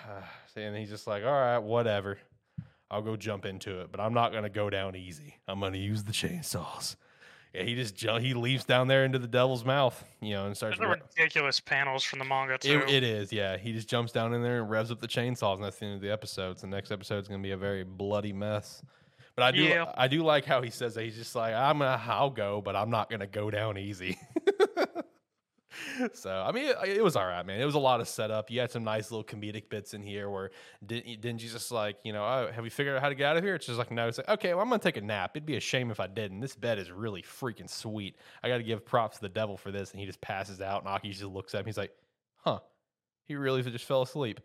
[0.57, 2.19] and he's just like, All right, whatever.
[2.91, 5.37] I'll go jump into it, but I'm not gonna go down easy.
[5.49, 6.97] I'm gonna use the chainsaws.
[7.53, 10.57] Yeah, he just ju- he leaps down there into the devil's mouth, you know, and
[10.57, 10.79] starts.
[10.79, 12.83] Those re- ridiculous panels from the manga too.
[12.87, 13.57] it, it is, yeah.
[13.57, 15.95] He just jumps down in there and revs up the chainsaws, and that's the end
[15.95, 16.59] of the episode.
[16.59, 18.83] So the next episode is going to be a very bloody mess.
[19.37, 19.87] But I do, Yeah.
[19.97, 22.77] I do like how he says that he's just like, I'm gonna, I'll go, but
[22.77, 24.19] I'm not gonna go down easy.
[26.12, 27.61] so I mean, it, it was all right, man.
[27.61, 28.51] It was a lot of setup.
[28.51, 30.51] You had some nice little comedic bits in here where
[30.85, 33.27] didn't didn't you just like you know, oh, have we figured out how to get
[33.27, 33.55] out of here?
[33.55, 35.33] It's just like no, it's like okay, well, I'm gonna take a nap.
[35.35, 36.40] It'd be a shame if I didn't.
[36.40, 38.16] This bed is really freaking sweet.
[38.42, 39.90] I got to give props to the devil for this.
[39.90, 41.66] And he just passes out, and Aki just looks at him.
[41.66, 41.92] He's like,
[42.38, 42.61] huh,
[43.25, 44.40] he really just fell asleep.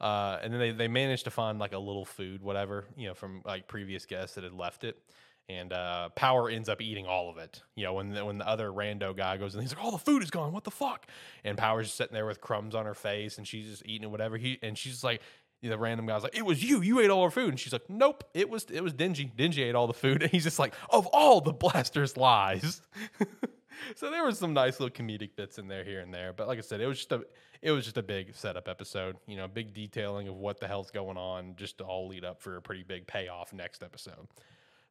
[0.00, 3.14] Uh, and then they, they managed to find like a little food, whatever, you know,
[3.14, 4.98] from like previous guests that had left it
[5.48, 7.62] and uh, Power ends up eating all of it.
[7.76, 9.98] You know, when the, when the other rando guy goes and he's like, "All the
[9.98, 10.52] food is gone.
[10.52, 11.06] What the fuck?"
[11.44, 14.36] And Power's just sitting there with crumbs on her face, and she's just eating whatever
[14.36, 14.58] he.
[14.62, 15.20] And she's like,
[15.62, 16.82] the random guy's like, "It was you.
[16.82, 18.24] You ate all our food." And she's like, "Nope.
[18.34, 19.34] It was it was Denji.
[19.34, 22.82] Denji ate all the food." And he's just like, "Of all the blasters lies."
[23.96, 26.58] so there was some nice little comedic bits in there here and there, but like
[26.58, 27.22] I said, it was just a
[27.62, 29.16] it was just a big setup episode.
[29.26, 32.40] You know, big detailing of what the hell's going on, just to all lead up
[32.42, 34.28] for a pretty big payoff next episode.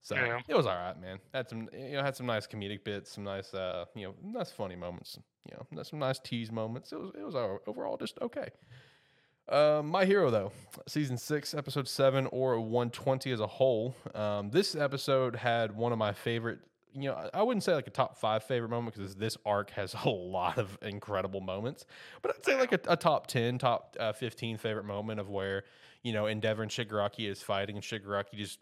[0.02, 0.40] So Yeah.
[0.48, 1.20] it was all right, man.
[1.34, 4.52] Had some, you know, had some nice comedic bits, some nice, uh, you know, nice
[4.52, 5.18] funny moments.
[5.50, 6.92] You know, some nice tease moments.
[6.92, 7.36] It was, it was
[7.68, 8.50] overall just okay.
[9.48, 10.52] Uh, My Hero, though,
[10.88, 13.96] season six, episode seven, or 120 as a whole.
[14.16, 16.60] Um, this episode had one of my favorite.
[16.94, 19.94] You know, I wouldn't say like a top five favorite moment because this arc has
[20.06, 21.86] a lot of incredible moments,
[22.22, 25.64] but I'd say like a, a top 10, top uh, 15 favorite moment of where,
[26.04, 28.60] you know, Endeavor and Shigaraki is fighting and Shigaraki just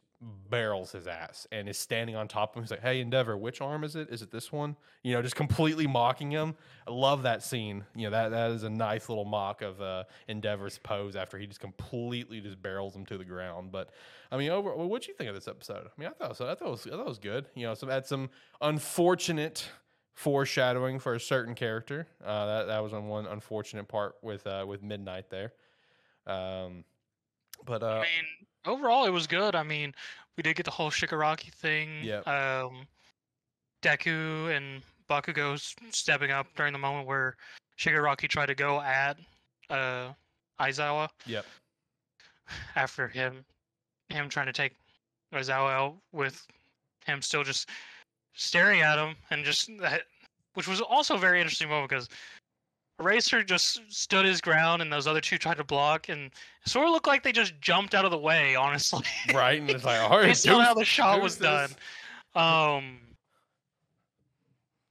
[0.49, 2.63] barrels his ass and is standing on top of him.
[2.63, 4.09] He's like, "Hey, Endeavor, which arm is it?
[4.09, 6.55] Is it this one?" You know, just completely mocking him.
[6.87, 7.83] I love that scene.
[7.95, 11.47] You know, that that is a nice little mock of uh, Endeavor's pose after he
[11.47, 13.71] just completely just barrels him to the ground.
[13.71, 13.89] But
[14.31, 15.87] I mean, over what'd you think of this episode?
[15.87, 16.49] I mean, I thought so.
[16.49, 17.45] I thought it was, I thought it was good.
[17.55, 18.29] You know, some had some
[18.61, 19.69] unfortunate
[20.13, 22.07] foreshadowing for a certain character.
[22.23, 25.53] Uh, that that was on one unfortunate part with uh, with Midnight there.
[26.25, 26.83] Um,
[27.65, 29.55] but uh, I mean, overall, it was good.
[29.55, 29.93] I mean,
[30.37, 32.03] we did get the whole Shigaraki thing.
[32.03, 32.27] Yep.
[32.27, 32.87] Um,
[33.81, 35.59] Deku and Bakugo
[35.91, 37.35] stepping up during the moment where
[37.77, 39.17] Shigaraki tried to go at
[39.69, 40.09] uh,
[40.59, 41.45] Aizawa yep,
[42.75, 43.43] after him
[44.09, 44.73] him trying to take
[45.33, 46.45] Aizawa out with
[47.05, 47.69] him still just
[48.33, 50.03] staring at him and just that,
[50.53, 52.09] which was also a very interesting moment because
[53.03, 56.27] Eraser just stood his ground and those other two tried to block and
[56.65, 59.03] it sort of looked like they just jumped out of the way, honestly.
[59.33, 59.59] right.
[59.59, 61.69] And it's like, all right, based on how the shot was done.
[62.35, 62.99] Um,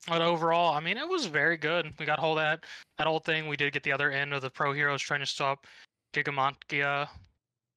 [0.09, 1.93] but overall, I mean, it was very good.
[1.99, 2.65] We got whole that
[2.99, 3.49] that whole thing.
[3.49, 5.67] We did get the other end of the pro heroes trying to stop
[6.13, 7.09] Gigantomachia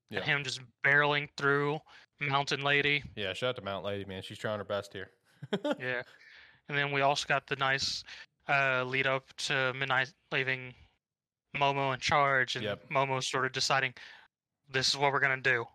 [0.10, 0.20] Yeah.
[0.20, 1.80] and him just barreling through
[2.20, 3.04] Mountain Lady.
[3.16, 4.22] Yeah, shout out to Mountain Lady, man.
[4.24, 5.12] She's trying her best here.
[5.80, 6.02] yeah,
[6.70, 8.04] and then we also got the nice
[8.48, 10.74] uh, lead up to Midnight leaving
[11.56, 12.90] Momo in charge, and Yep.
[12.90, 13.94] Momo sort of deciding
[14.70, 15.66] this is what we're gonna do,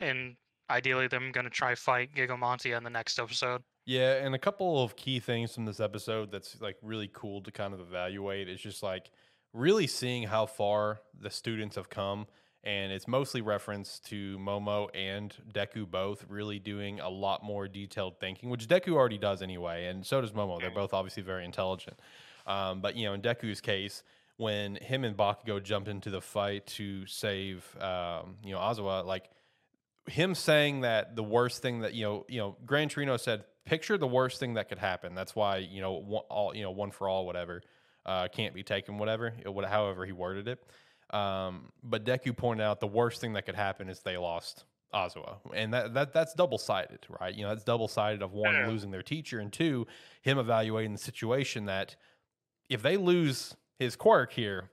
[0.00, 0.36] and
[0.70, 3.62] ideally them gonna try fight Gigantomachia in the next episode.
[3.84, 7.50] Yeah, and a couple of key things from this episode that's like really cool to
[7.50, 9.10] kind of evaluate is just like
[9.54, 12.26] really seeing how far the students have come.
[12.68, 18.20] And it's mostly reference to Momo and Deku both really doing a lot more detailed
[18.20, 20.60] thinking, which Deku already does anyway, and so does Momo.
[20.60, 21.98] They're both obviously very intelligent.
[22.46, 24.02] Um, but you know, in Deku's case,
[24.36, 29.30] when him and Bakugo jump into the fight to save, um, you know, Aizawa, like
[30.06, 33.96] him saying that the worst thing that you know, you know, Gran Torino said, picture
[33.96, 35.14] the worst thing that could happen.
[35.14, 37.62] That's why you know, one, all you know, one for all, whatever,
[38.04, 40.62] uh, can't be taken, whatever, it however he worded it.
[41.10, 45.36] Um, but Deku pointed out the worst thing that could happen is they lost Aizawa,
[45.54, 47.34] and that, that that's double sided, right?
[47.34, 48.68] You know, that's double sided of one Yeah.
[48.68, 49.86] losing their teacher, and two,
[50.22, 51.96] him evaluating the situation that
[52.68, 54.70] if they lose his quirk here,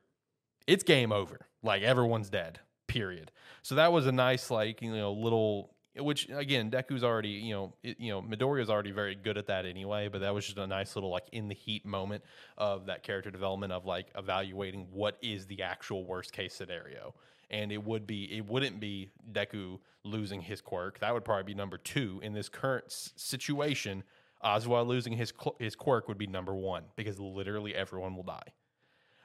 [0.68, 1.48] it's game over.
[1.64, 2.60] Like everyone's dead.
[2.88, 3.32] Period.
[3.62, 5.75] So that was a nice, like you know, little.
[5.98, 9.66] Which again, Deku's already, you know, it, you know, Midoriya's already very good at that
[9.66, 10.10] anyway.
[10.10, 12.24] But that was just a nice little like in the heat moment
[12.58, 17.14] of that character development of like evaluating what is the actual worst case scenario.
[17.50, 21.00] And it would be, it wouldn't be Deku losing his quirk.
[21.00, 24.04] That would probably be number two in this current s- situation.
[24.42, 28.54] Oswald losing his cl- his quirk would be number one because literally everyone will die.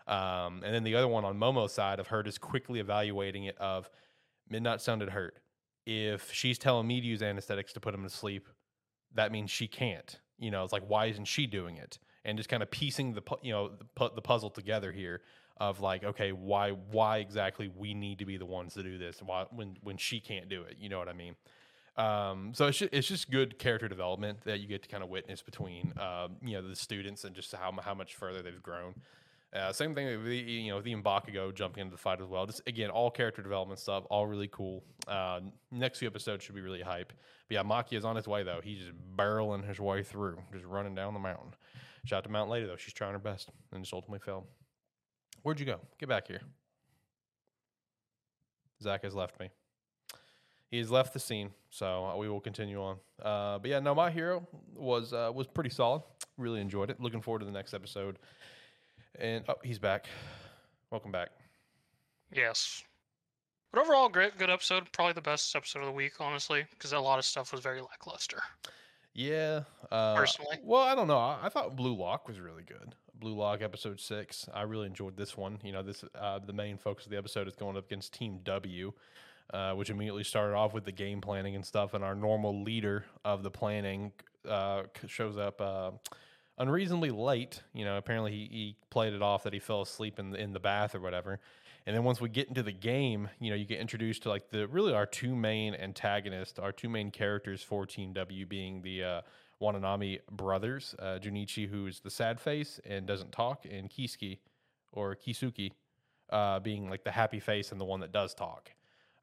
[0.06, 3.56] Um, and then the other one on Momo's side of her just quickly evaluating it
[3.58, 3.88] of
[4.48, 5.36] Midnight sounded hurt.
[5.86, 8.48] If she's telling me to use anesthetics to put him to sleep,
[9.14, 10.20] that means she can't.
[10.38, 11.98] You know, it's like why isn't she doing it?
[12.24, 15.22] And just kind of piecing the you know the, the puzzle together here
[15.56, 19.22] of like okay why why exactly we need to be the ones to do this
[19.22, 21.36] why when when she can't do it you know what I mean
[21.96, 25.10] um, so it's just, it's just good character development that you get to kind of
[25.10, 28.94] witness between um, you know the students and just how how much further they've grown.
[29.52, 32.26] Uh, same thing with the, you know with Ian Bakugo jumping into the fight as
[32.28, 32.46] well.
[32.46, 34.84] Just again, all character development stuff, all really cool.
[35.08, 35.40] Uh,
[35.72, 37.12] next few episodes should be really hype.
[37.48, 38.60] But yeah, Maki is on his way though.
[38.62, 41.54] He's just barreling his way through, just running down the mountain.
[42.04, 44.44] Shout out to Mount Lady though; she's trying her best and just ultimately failed.
[45.42, 45.80] Where'd you go?
[45.98, 46.42] Get back here.
[48.80, 49.50] Zach has left me.
[50.70, 52.98] He has left the scene, so uh, we will continue on.
[53.20, 56.02] Uh, but yeah, no, my hero was uh, was pretty solid.
[56.38, 57.00] Really enjoyed it.
[57.00, 58.18] Looking forward to the next episode.
[59.20, 60.06] And oh, he's back.
[60.90, 61.28] Welcome back.
[62.32, 62.82] Yes.
[63.70, 64.90] But overall, great, good episode.
[64.92, 67.82] Probably the best episode of the week, honestly, because a lot of stuff was very
[67.82, 68.40] lackluster.
[69.12, 69.64] Yeah.
[69.90, 70.56] Uh, Personally.
[70.64, 71.18] Well, I don't know.
[71.18, 72.94] I, I thought Blue Lock was really good.
[73.14, 74.48] Blue Lock episode six.
[74.54, 75.58] I really enjoyed this one.
[75.62, 78.40] You know, this uh, the main focus of the episode is going up against Team
[78.44, 78.92] W,
[79.52, 81.92] uh, which immediately started off with the game planning and stuff.
[81.92, 84.12] And our normal leader of the planning
[84.48, 85.90] uh, shows up uh,
[86.60, 87.62] unreasonably late.
[87.72, 90.52] You know, apparently he, he played it off that he fell asleep in the, in
[90.52, 91.40] the bath or whatever.
[91.86, 94.50] And then once we get into the game, you know, you get introduced to like
[94.50, 99.02] the really our two main antagonists, our two main characters for Team W being the
[99.02, 99.20] uh,
[99.60, 104.38] Wanima brothers, uh, Junichi, who's the sad face and doesn't talk, and Kiski
[104.92, 105.72] or Kisuki,
[106.28, 108.70] uh, being like the happy face and the one that does talk.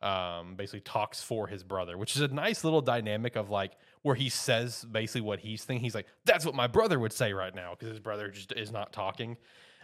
[0.01, 3.73] Um, basically talks for his brother, which is a nice little dynamic of like
[4.07, 5.83] where he says basically what he's thinking.
[5.83, 8.71] He's like, "That's what my brother would say right now," because his brother just is
[8.71, 9.37] not talking.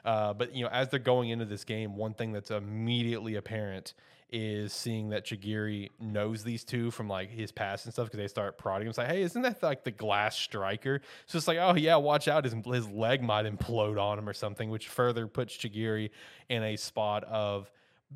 [0.06, 3.94] Uh, but you know, as they're going into this game, one thing that's immediately apparent
[4.32, 8.28] is seeing that Chigiri knows these two from like his past and stuff because they
[8.28, 8.90] start prodding him.
[8.90, 11.02] It's like, hey, isn't that like the glass striker?
[11.28, 14.34] So it's like, oh yeah, watch out, his his leg might implode on him or
[14.34, 16.10] something, which further puts Chigiri
[16.50, 17.70] in a spot of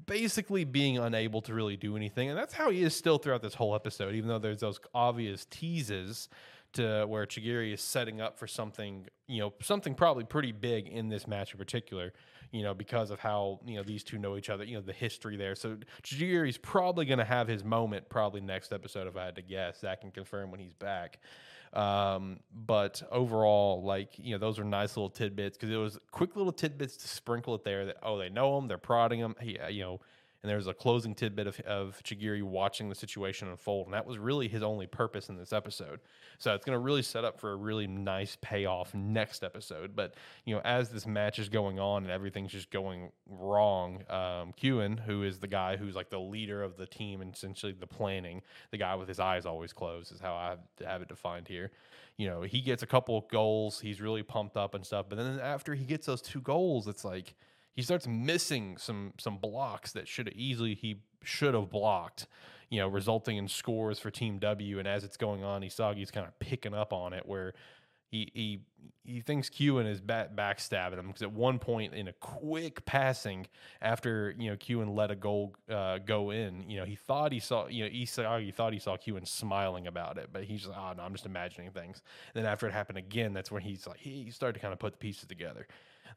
[0.05, 2.29] basically being unable to really do anything.
[2.29, 5.45] And that's how he is still throughout this whole episode, even though there's those obvious
[5.45, 6.29] teases
[6.73, 11.09] to where Chigiri is setting up for something, you know, something probably pretty big in
[11.09, 12.13] this match in particular,
[12.51, 14.93] you know, because of how, you know, these two know each other, you know, the
[14.93, 15.55] history there.
[15.55, 19.41] So Chigiri's probably going to have his moment probably next episode, if I had to
[19.41, 19.79] guess.
[19.81, 21.19] That can confirm when he's back.
[21.77, 26.35] Um, but overall, like, you know, those are nice little tidbits because it was quick
[26.35, 29.35] little tidbits to sprinkle it there that, oh, they know him, they're prodding him.
[29.39, 29.99] He, uh, you know,
[30.43, 33.87] and there was a closing tidbit of, of Chigiri watching the situation unfold.
[33.87, 35.99] And that was really his only purpose in this episode.
[36.37, 39.95] So it's going to really set up for a really nice payoff next episode.
[39.95, 40.13] But,
[40.45, 44.99] you know, as this match is going on and everything's just going wrong, um, Kuon,
[44.99, 48.43] who is the guy who's like the leader of the team and essentially the planning,
[48.69, 51.71] the guy with his eyes always closed is how I have, have it defined here.
[52.15, 53.79] You know, he gets a couple goals.
[53.79, 55.07] He's really pumped up and stuff.
[55.09, 57.33] But then after he gets those two goals, it's like,
[57.77, 62.25] he starts missing some some blocks that should have easily he should have blocked,
[62.71, 64.79] you know, resulting in scores for Team W.
[64.79, 67.53] And as it's going on, Isagi's kind of picking up on it where
[68.07, 68.61] he he
[69.03, 73.45] he thinks Kuon is back, backstabbing him because at one point in a quick passing
[73.79, 77.39] after you know Kuon let a goal uh, go in, you know he thought he
[77.39, 80.93] saw you know Isagi thought he saw Kuon smiling about it, but he's like, oh
[80.97, 82.01] no, I'm just imagining things.
[82.33, 84.79] And then after it happened again, that's when he's like he started to kind of
[84.79, 85.67] put the pieces together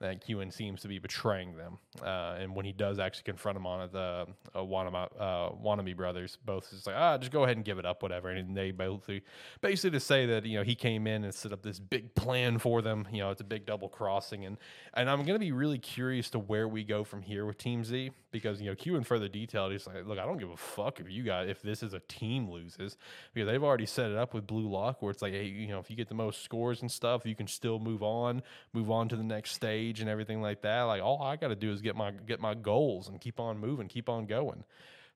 [0.01, 1.79] that Kuon seems to be betraying them.
[2.03, 6.39] Uh, and when he does actually confront him on it, the uh, uh, Wanima brothers
[6.45, 8.31] both just like, ah, just go ahead and give it up, whatever.
[8.31, 9.23] And they basically,
[9.61, 12.59] basically to say that, you know, he came in and set up this big plan
[12.59, 13.07] for them.
[13.13, 14.47] You know, it's a big double crossing.
[14.47, 14.57] And,
[14.95, 17.85] and I'm going to be really curious to where we go from here with Team
[17.85, 21.01] Z because, you know, Q further detail, he's like, look, I don't give a fuck
[21.01, 22.97] if you got, if this is a team loses
[23.35, 25.79] because they've already set it up with Blue Lock where it's like, hey, you know,
[25.79, 29.09] if you get the most scores and stuff, you can still move on, move on
[29.09, 30.83] to the next stage and everything like that.
[30.83, 33.59] Like all I got to do is get my get my goals and keep on
[33.59, 34.63] moving, keep on going.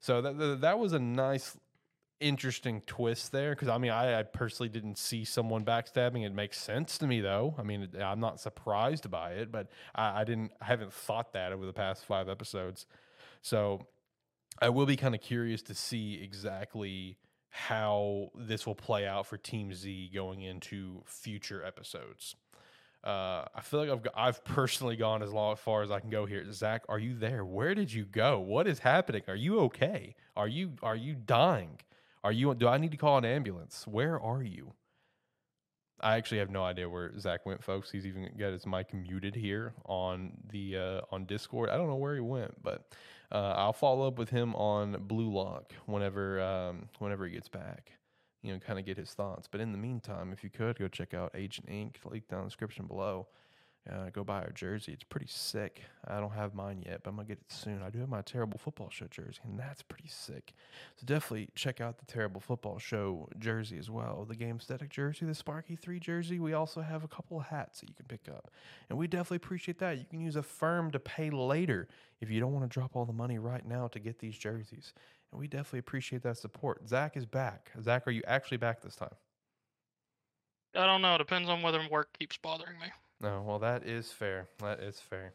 [0.00, 1.56] So that that, that was a nice,
[2.18, 3.50] interesting twist there.
[3.50, 6.26] Because I mean, I, I personally didn't see someone backstabbing.
[6.26, 7.54] It makes sense to me though.
[7.56, 11.52] I mean, I'm not surprised by it, but I, I didn't, I haven't thought that
[11.52, 12.87] over the past five episodes.
[13.40, 13.87] So
[14.60, 17.18] I will be kind of curious to see exactly
[17.50, 22.34] how this will play out for Team Z going into future episodes.
[23.04, 26.08] Uh, I feel like I've I've personally gone as long as far as I can
[26.08, 26.50] go here.
[26.50, 27.44] Zach, are you there?
[27.44, 28.40] Where did you go?
[28.40, 29.22] What is happening?
[29.28, 30.16] Are you okay?
[30.36, 31.80] Are you are you dying?
[32.22, 32.55] Are you?
[32.55, 33.86] Do I need to call an ambulance?
[33.86, 34.72] Where are you?
[36.00, 37.90] I actually have no idea where Zach went, folks.
[37.90, 41.68] He's even got his mic muted here on the uh, on Discord.
[41.68, 42.94] I don't know where he went, but
[43.30, 47.92] uh, I'll follow up with him on Blue Lock whenever um, whenever he gets back
[48.45, 49.49] you know, kind of get his thoughts.
[49.51, 52.45] But in the meantime, if you could go check out Agent Ink, link down in
[52.45, 53.26] the description below.
[53.90, 54.92] Uh, go buy our jersey.
[54.92, 55.82] It's pretty sick.
[56.09, 57.82] I don't have mine yet, but I'm gonna get it soon.
[57.82, 60.55] I do have my Terrible Football Show jersey, and that's pretty sick.
[60.97, 64.24] So definitely check out the Terrible Football Show jersey as well.
[64.26, 66.38] The Game Static jersey, the Sparky 3 jersey.
[66.38, 68.51] We also have a couple of hats that you can pick up.
[68.88, 69.99] And we definitely appreciate that.
[69.99, 71.86] You can use Affirm to pay later
[72.22, 74.95] if you don't want to drop all the money right now to get these jerseys.
[75.35, 76.89] And we definitely appreciate that support.
[76.89, 77.72] Zach is back.
[77.82, 79.14] Zach, are you actually back this time?
[80.76, 81.18] I don't know.
[81.18, 82.87] Depends on whether work keeps bothering me.
[83.20, 84.47] No, well, that is fair.
[84.61, 85.32] That is fair.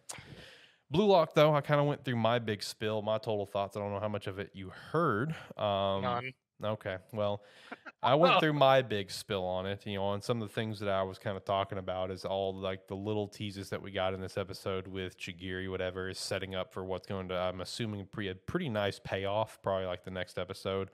[0.90, 3.76] Blue Lock, though, I kind of went through my big spill, my total thoughts.
[3.76, 5.36] I don't know how much of it you heard.
[5.58, 6.34] Um, None.
[6.64, 6.98] Okay.
[7.14, 7.42] Well,
[8.04, 8.54] I went through oh.
[8.54, 11.20] my big spill on it, you know, and some of the things that I was
[11.20, 14.38] kind of talking about is all like the little teases that we got in this
[14.38, 18.36] episode with Chigiri, whatever, is setting up for what's going to, I'm assuming, pre- a
[18.36, 20.92] pretty nice payoff, probably like the next episode,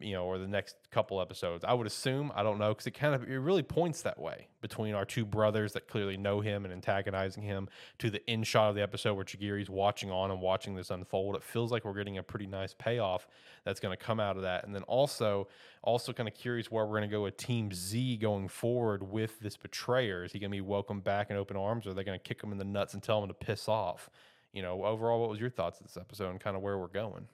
[0.00, 1.64] you know, or the next couple episodes.
[1.64, 4.48] I would assume, I don't know, because it kind of, it really points that way
[4.62, 7.68] between our two brothers that clearly know him and antagonizing him
[7.98, 11.36] to the end shot of the episode where Chigiri's watching on and watching this unfold.
[11.36, 13.26] It feels like we're getting a pretty nice payoff
[13.64, 14.64] that's going to come out of that.
[14.64, 15.48] And then also,
[15.82, 19.40] also kind of curious where we're going to go with Team Z going forward with
[19.40, 20.24] this betrayer.
[20.24, 22.22] Is he going to be welcomed back in open arms, or are they going to
[22.22, 24.08] kick him in the nuts and tell him to piss off?
[24.54, 26.86] You know, overall, what was your thoughts of this episode and kind of where we're
[26.86, 27.26] going?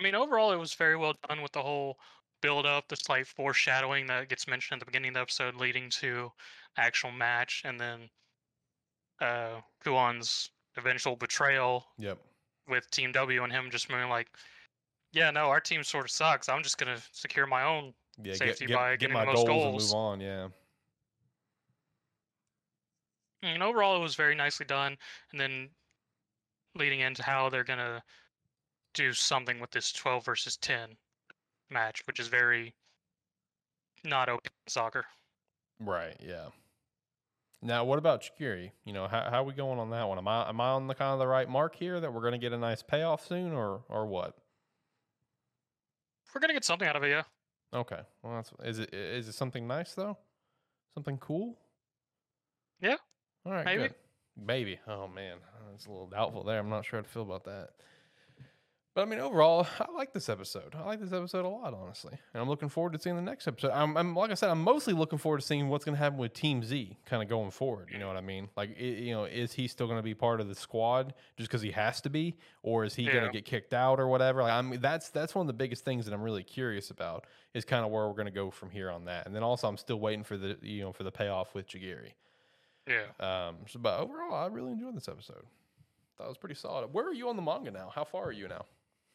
[0.00, 1.98] I mean, overall, it was very well done with the whole
[2.40, 5.90] build up, the slight foreshadowing that gets mentioned at the beginning of the episode, leading
[5.90, 6.32] to
[6.78, 8.08] actual match, and then
[9.20, 10.48] uh, Kuon's
[10.78, 12.18] eventual betrayal Yep.
[12.66, 14.28] with Team W and him just being like,
[15.12, 16.48] "Yeah, no, our team sort of sucks.
[16.48, 17.92] I'm just gonna secure my own."
[18.22, 19.92] Yeah, Safety get, by get getting my the most goals, goals.
[19.92, 20.20] and move on.
[20.22, 20.48] Yeah.
[23.42, 24.96] And overall, it was very nicely done.
[25.32, 25.68] And then
[26.74, 28.02] leading into how they're gonna
[28.94, 30.96] do something with this 12 versus 10
[31.70, 32.74] match, which is very
[34.04, 35.04] not open soccer.
[35.78, 36.16] Right.
[36.20, 36.46] Yeah.
[37.62, 38.70] Now, what about Chigiri?
[38.84, 40.16] You know, how, how are we going on that one?
[40.18, 42.32] Am I am I on the kind of the right mark here that we're going
[42.32, 44.34] to get a nice payoff soon, or or what?
[46.34, 47.24] We're gonna get something out of it, yeah.
[47.74, 48.00] Okay.
[48.22, 50.16] Well, that's is it is it something nice though?
[50.94, 51.58] Something cool?
[52.80, 52.96] Yeah,
[53.44, 53.64] All right.
[53.64, 53.82] maybe.
[53.82, 53.94] Good.
[54.36, 54.78] Maybe.
[54.88, 55.36] Oh man,
[55.74, 56.58] it's a little doubtful there.
[56.58, 57.70] I'm not sure how to feel about that.
[58.92, 60.74] But I mean, overall, I like this episode.
[60.74, 63.46] I like this episode a lot, honestly, and I'm looking forward to seeing the next
[63.46, 63.70] episode.
[63.70, 66.18] I'm, I'm like I said, I'm mostly looking forward to seeing what's going to happen
[66.18, 67.90] with Team Z, kind of going forward.
[67.92, 68.48] You know what I mean?
[68.56, 71.48] Like, i you know, is he still going to be part of the squad just
[71.48, 74.42] because he has to be, or is he going to get kicked out or whatever?
[74.42, 77.26] Like, I mean, that's that's one of the biggest things that I'm really curious about
[77.54, 79.26] is kind of where we're going to go from here on that.
[79.26, 82.14] And then also, I'm still waiting for the you know for the payoff with Chigiri.
[82.88, 83.04] Yeah.
[83.20, 85.44] Um, so, but overall, I really enjoyed this episode.
[86.18, 86.92] That was pretty solid.
[86.92, 87.92] Where are you on the manga now?
[87.94, 88.64] How far are you now?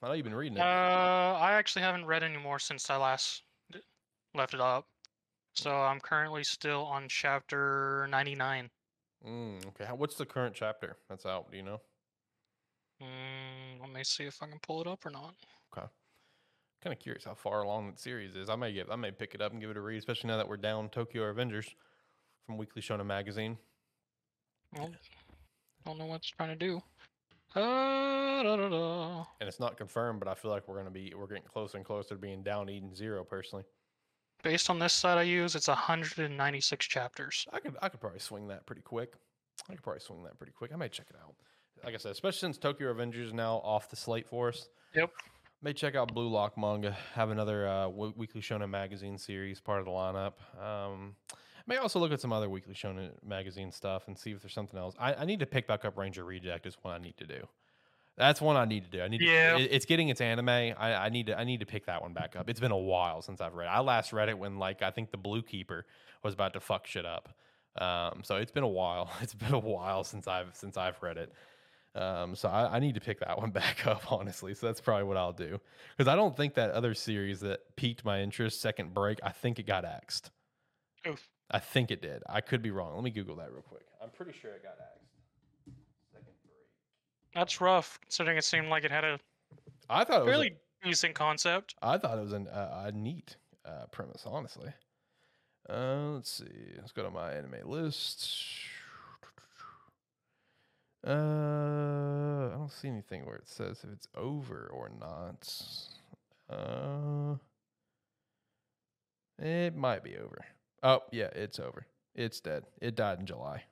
[0.05, 0.65] I know you've been reading Uh, it.
[1.41, 3.41] I actually haven't read any more since I last
[4.35, 4.85] left it up.
[5.55, 8.69] So I'm currently still on chapter 99.
[9.25, 9.85] Mm, okay.
[9.85, 11.49] How, what's the current chapter that's out?
[11.49, 11.81] Do you know?
[13.01, 15.33] Mm, let me see if I can pull it up or not.
[15.75, 15.87] Okay.
[16.83, 18.47] Kind of curious how far along the series is.
[18.47, 20.37] I may get, I may pick it up and give it a read, especially now
[20.37, 21.73] that we're down Tokyo Revengers
[22.45, 23.57] from Weekly Shonen Magazine.
[24.77, 24.93] Well,
[25.83, 26.83] don't know what it's trying to do.
[27.55, 29.25] Uh, da, da, da.
[29.39, 31.85] And it's not confirmed, but I feel like we're gonna be, we're getting closer and
[31.85, 33.23] closer to being down Eden Zero.
[33.23, 33.63] Personally,
[34.43, 37.47] Based on this site I use, it's 196 chapters.
[37.51, 39.13] I could, I could probably swing that pretty quick.
[39.67, 40.71] I could probably swing that pretty quick.
[40.71, 41.33] I may check it out.
[41.83, 44.69] Like I said, especially since Tokyo Revengers is now off the slate for us.
[44.93, 45.09] Yep.
[45.63, 46.95] May check out Blue Lock manga.
[47.15, 50.33] Have another uh, weekly Shonen magazine series part of the lineup.
[50.63, 51.15] Um,
[51.67, 54.79] may also look at some other weekly Shonen magazine stuff and see if there's something
[54.79, 54.95] else.
[54.99, 56.65] I, I need to pick back up Ranger Reject.
[56.65, 57.47] Is what I need to do.
[58.17, 59.01] That's one I need to do.
[59.01, 59.21] I need.
[59.21, 59.53] Yeah.
[59.57, 60.47] To, it- it's getting its anime.
[60.49, 61.37] I, I need to.
[61.37, 62.49] I need to pick that one back up.
[62.49, 63.65] It's been a while since I've read.
[63.65, 63.71] it.
[63.71, 65.85] I last read it when like I think the Blue Keeper
[66.23, 67.29] was about to fuck shit up.
[67.79, 69.09] Um, so it's been a while.
[69.21, 71.33] It's been a while since I've since I've read it.
[71.93, 74.53] Um, so I, I need to pick that one back up, honestly.
[74.53, 75.59] So that's probably what I'll do.
[75.97, 79.59] Because I don't think that other series that piqued my interest, Second Break, I think
[79.59, 80.29] it got axed.
[81.07, 81.27] Oof.
[81.51, 82.23] I think it did.
[82.27, 82.95] I could be wrong.
[82.95, 83.83] Let me Google that real quick.
[84.01, 85.09] I'm pretty sure it got axed.
[86.11, 86.55] Second Break.
[87.33, 89.19] That's rough, considering it seemed like it had a
[89.89, 90.29] I thought it was.
[90.31, 91.75] fairly decent concept.
[91.81, 94.71] I thought it was an, uh, a neat uh, premise, honestly.
[95.69, 96.73] Uh, let's see.
[96.77, 98.31] Let's go to my anime list.
[101.05, 101.11] Uh,
[102.47, 105.47] I don't see anything where it says if it's over or not.
[106.49, 107.35] Uh,
[109.37, 110.43] it might be over.
[110.85, 111.87] Oh, yeah, it's over.
[112.13, 112.63] It's dead.
[112.79, 113.63] It died in July.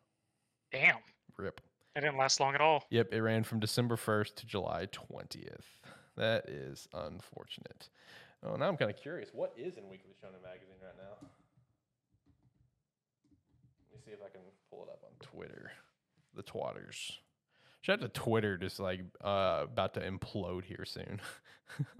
[0.71, 0.97] Damn,
[1.37, 1.61] Rip.
[1.95, 2.85] it didn't last long at all.
[2.89, 5.77] Yep, it ran from December 1st to July 20th.
[6.17, 7.89] That is unfortunate.
[8.43, 9.29] Oh, now I'm kind of curious.
[9.31, 11.27] What is in Weekly Shonen Magazine right now?
[13.91, 14.41] Let me see if I can
[14.71, 15.71] pull it up on Twitter.
[16.35, 17.11] The twatters.
[17.81, 21.21] Shout out to Twitter, just like uh, about to implode here soon.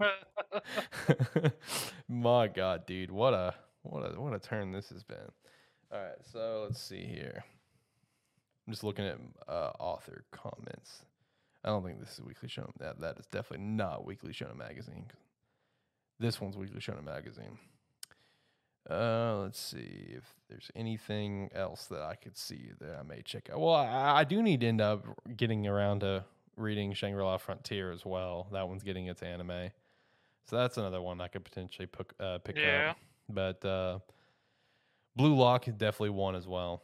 [2.08, 3.54] My God, dude, what a
[3.84, 5.30] what a what a turn this has been.
[5.92, 7.44] All right, so let's see here.
[8.66, 11.04] I'm just looking at uh, author comments.
[11.64, 12.76] I don't think this is Weekly Shonen.
[12.78, 15.06] That that is definitely not Weekly Shonen magazine.
[16.18, 17.58] This one's Weekly Shonen magazine.
[18.88, 23.48] Uh, let's see if there's anything else that I could see that I may check
[23.50, 23.58] out.
[23.58, 25.04] Well, I, I do need to end up
[25.38, 26.22] getting around to
[26.56, 28.46] reading Shangri La Frontier as well.
[28.52, 29.70] That one's getting its anime,
[30.44, 32.90] so that's another one I could potentially pick, uh, pick Yeah.
[32.90, 32.98] up.
[33.28, 33.98] But uh,
[35.16, 36.82] Blue Lock is definitely one as well.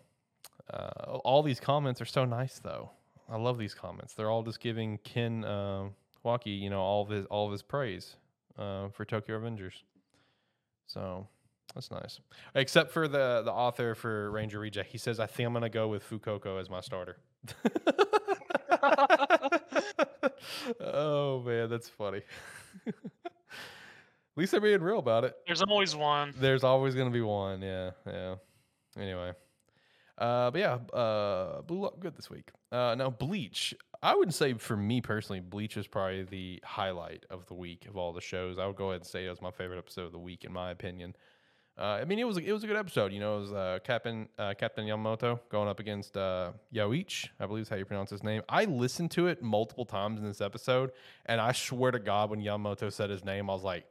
[0.72, 2.90] Uh, all these comments are so nice, though.
[3.28, 4.14] I love these comments.
[4.14, 5.88] They're all just giving Ken uh,
[6.24, 8.16] Wakui, you know, all of his all of his praise
[8.58, 9.82] uh, for Tokyo Revengers.
[10.86, 11.28] So
[11.74, 12.20] that's nice.
[12.54, 15.88] Except for the the author for Ranger Reject, he says, "I think I'm gonna go
[15.88, 17.18] with Fuecoco as my starter."
[20.80, 22.22] oh man, that's funny.
[24.40, 25.36] At least they're being real about it.
[25.46, 26.32] There's always one.
[26.40, 27.60] There's always gonna be one.
[27.60, 28.36] Yeah, yeah.
[28.96, 29.32] Anyway,
[30.16, 32.50] uh, but yeah, uh, Blue Lock good this week.
[32.72, 33.74] Uh, now Bleach.
[34.02, 37.98] I would say for me personally, Bleach is probably the highlight of the week of
[37.98, 38.58] all the shows.
[38.58, 40.54] I would go ahead and say it was my favorite episode of the week, in
[40.54, 41.14] my opinion.
[41.78, 43.12] Uh, I mean, it was a, it was a good episode.
[43.12, 47.44] You know, it was uh, Captain uh, Captain Yamamoto going up against uh, Yoichi, I
[47.44, 48.40] believe is how you pronounce his name.
[48.48, 50.92] I listened to it multiple times in this episode,
[51.26, 53.84] and I swear to God, when Yamamoto said his name, I was like,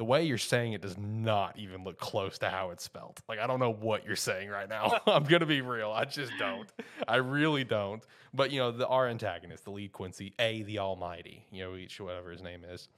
[0.00, 3.20] the way you're saying it does not even look close to how it's spelled.
[3.28, 4.98] Like I don't know what you're saying right now.
[5.06, 5.90] I'm gonna be real.
[5.90, 6.66] I just don't.
[7.06, 8.02] I really don't.
[8.32, 12.00] But you know, the our antagonist, the lead Quincy, A, the Almighty, you know, each
[12.00, 12.88] whatever his name is.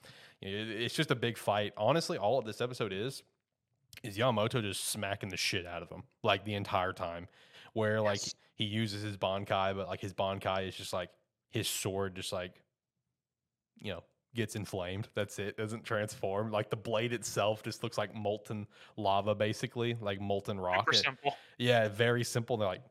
[0.40, 1.72] You know, it- it's just a big fight.
[1.76, 3.24] Honestly, all of this episode is
[4.04, 7.26] is Yamamoto just smacking the shit out of him like the entire time.
[7.72, 8.20] Where like
[8.54, 11.10] he uses his Bankai, but like his Bankai is just like
[11.50, 12.52] his sword just like
[13.80, 15.08] you know gets inflamed.
[15.14, 15.56] That's it.
[15.56, 16.50] Doesn't transform.
[16.50, 18.66] Like the blade itself just looks like molten
[18.96, 20.88] lava, basically, like molten rock.
[21.58, 22.56] Yeah, very simple.
[22.56, 22.82] They're like,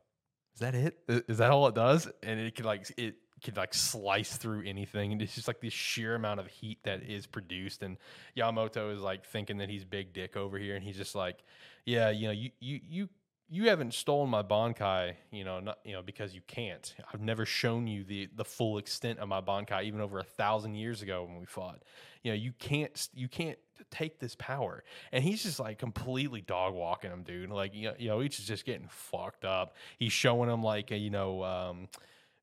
[0.54, 0.98] is that it?
[1.08, 2.10] Is that all it does?
[2.24, 5.12] And it can like it can like slice through anything.
[5.12, 7.84] And it's just like this sheer amount of heat that is produced.
[7.84, 7.98] And
[8.38, 11.44] Yamamoto is like thinking that he's big dick over here, and he's just like,
[11.86, 13.10] yeah, you know, you you you
[13.54, 16.96] you haven't stolen my Bankai, you know, not you know, because you can't.
[17.14, 20.76] I've never shown you the the full extent of my Bankai, even over a thousand
[20.76, 21.84] years ago when we fought.
[22.24, 23.60] You know, you can't you can't
[23.92, 24.86] take this power.
[25.12, 27.50] And he's just like completely dog walking him, dude.
[27.50, 29.76] Like you know, you know, he's just getting fucked up.
[30.00, 31.90] He's showing him like a, you know, um,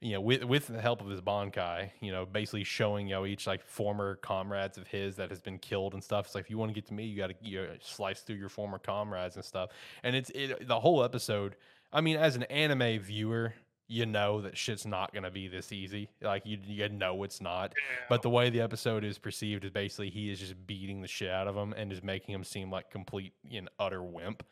[0.01, 3.27] you know, with with the help of his Bankai, you know, basically showing you know
[3.27, 6.27] each like former comrades of his that has been killed and stuff.
[6.27, 8.21] It's like if you want to get to me, you got to you know, slice
[8.21, 9.71] through your former comrades and stuff.
[10.05, 11.57] And it's it the whole episode.
[11.93, 13.55] I mean, as an anime viewer,
[13.89, 16.11] you know that shit's not gonna be this easy.
[16.21, 17.73] Like you, you know it's not.
[18.09, 21.31] But the way the episode is perceived is basically he is just beating the shit
[21.31, 24.45] out of him and is making him seem like complete and utter wimp.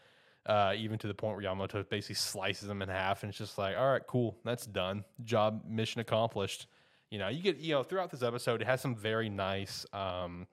[0.47, 3.59] Uh, even to the point where Yamamoto basically slices him in half and it's just
[3.59, 5.05] like, all right, cool, that's done.
[5.25, 6.69] Job mission accomplished.
[7.11, 10.47] You know, you get you know throughout this episode, it has some very nice um,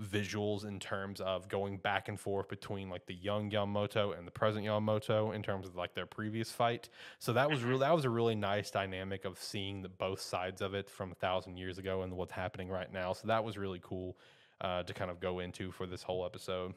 [0.00, 4.30] visuals in terms of going back and forth between like the young Yamamoto and the
[4.30, 6.88] present Yamamoto in terms of like their previous fight.
[7.18, 10.60] So that was really that was a really nice dynamic of seeing the both sides
[10.60, 13.12] of it from a thousand years ago and what's happening right now.
[13.12, 14.16] So that was really cool
[14.60, 16.74] uh, to kind of go into for this whole episode.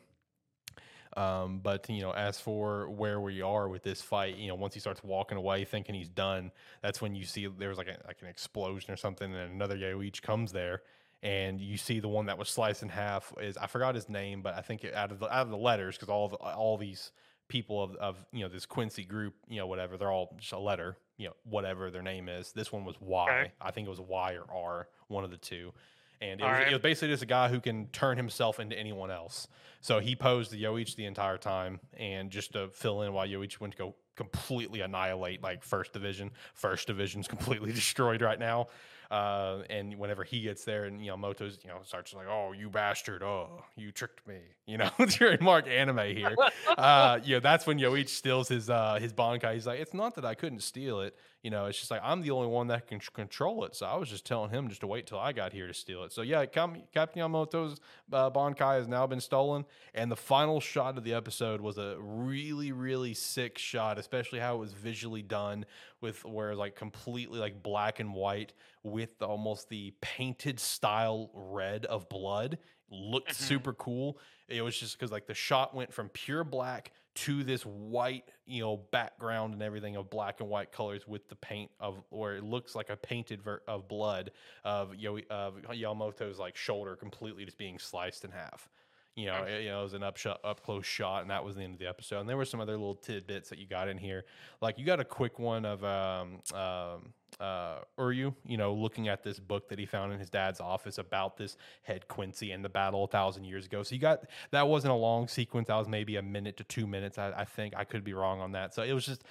[1.16, 4.74] Um, but you know, as for where we are with this fight, you know, once
[4.74, 6.52] he starts walking away, thinking he's done,
[6.82, 10.22] that's when you see there's like a, like an explosion or something, and another Yoichi
[10.22, 10.82] comes there,
[11.22, 14.42] and you see the one that was sliced in half is I forgot his name,
[14.42, 16.78] but I think it, out of the out of the letters because all the, all
[16.78, 17.12] these
[17.48, 20.60] people of, of you know this Quincy group, you know, whatever, they're all just a
[20.60, 22.52] letter, you know, whatever their name is.
[22.52, 23.30] This one was Y.
[23.30, 23.52] Okay.
[23.62, 25.74] I think it was Y or R, one of the two.
[26.22, 26.68] And it was, right.
[26.68, 29.48] it was basically just a guy who can turn himself into anyone else.
[29.82, 33.60] So he posed the Yoichi the entire time, and just to fill in while Yoichi
[33.60, 36.32] went to go completely annihilate like first division.
[36.54, 38.68] First division's completely destroyed right now.
[39.12, 42.52] Uh, and whenever he gets there, and you know Moto's you know starts like, "Oh,
[42.52, 43.22] you bastard!
[43.22, 46.36] Oh, you tricked me!" You know, trademark anime here.
[46.78, 49.54] uh, you know, that's when Yoichi steals his uh, his Bankai.
[49.54, 51.16] He's like, "It's not that I couldn't steal it.
[51.44, 53.76] You know, it's just like I'm the only one that can control it.
[53.76, 56.04] So I was just telling him just to wait till I got here to steal
[56.06, 56.14] it.
[56.14, 57.82] So yeah, Captain Yamamoto's
[58.14, 61.98] uh, Bankai has now been stolen, and the final shot of the episode was a
[62.00, 65.66] really, really sick shot, especially how it was visually done
[66.00, 71.86] with where it's like completely like black and white with almost the painted style red
[71.88, 72.58] of blood.
[72.90, 73.36] Looked Mhm.
[73.36, 74.18] super cool.
[74.48, 78.62] It was just because like the shot went from pure black to this white, you
[78.62, 82.44] know, background and everything of black and white colors with the paint of where it
[82.44, 84.32] looks like a painted ver- of blood
[84.64, 88.68] of Yo- of Yamamoto's like shoulder completely just being sliced in half.
[89.16, 91.46] You know, it, you know, it was an up shot, up close shot, and that
[91.46, 92.22] was the end of the episode.
[92.22, 94.26] And there were some other little tidbits that you got in here,
[94.60, 99.08] like you got a quick one of um, um, uh, Uryu, you you know, looking
[99.08, 102.64] at this book that he found in his dad's office about this head Quincy and
[102.64, 103.84] the battle a thousand years ago.
[103.84, 105.68] So you got that wasn't a long sequence.
[105.68, 107.18] That was maybe a minute to two minutes.
[107.18, 108.74] I, I think I could be wrong on that.
[108.74, 109.24] So it was just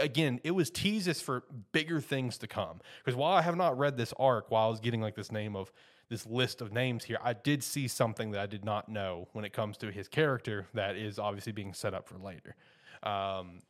[0.00, 2.80] again, it was teases for bigger things to come.
[3.04, 5.56] Because while I have not read this arc, while I was getting like this name
[5.56, 5.72] of
[6.08, 9.44] this list of names here, I did see something that I did not know when
[9.44, 12.56] it comes to his character that is obviously being set up for later.
[13.02, 13.60] Um,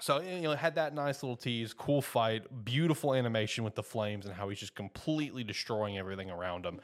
[0.00, 4.26] so you know, had that nice little tease, cool fight, beautiful animation with the flames
[4.26, 6.80] and how he's just completely destroying everything around him.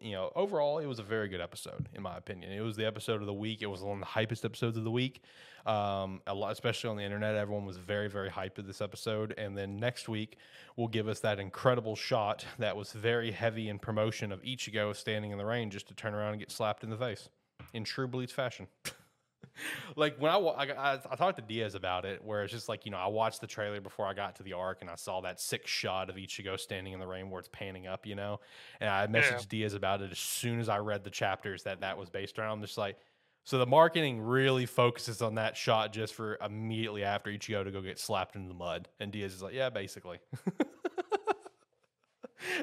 [0.00, 2.52] You know, overall, it was a very good episode in my opinion.
[2.52, 3.62] It was the episode of the week.
[3.62, 5.22] It was one of the hypest episodes of the week.
[5.66, 9.34] Um, a lot, especially on the internet, everyone was very, very hyped with this episode.
[9.36, 10.38] And then next week
[10.76, 15.32] will give us that incredible shot that was very heavy in promotion of Ichigo standing
[15.32, 17.28] in the rain just to turn around and get slapped in the face
[17.74, 18.68] in true Bleach fashion.
[19.96, 22.90] like when I, I, I talked to Diaz about it, where it's just like you
[22.90, 25.40] know I watched the trailer before I got to the arc, and I saw that
[25.40, 28.40] sick shot of Ichigo standing in the rain where it's panning up, you know,
[28.80, 31.98] and I messaged Diaz about it as soon as I read the chapters that that
[31.98, 32.52] was based around.
[32.52, 32.96] I'm just like,
[33.44, 37.80] so the marketing really focuses on that shot just for immediately after Ichigo to go
[37.80, 40.18] get slapped into the mud, and Diaz is like, yeah, basically.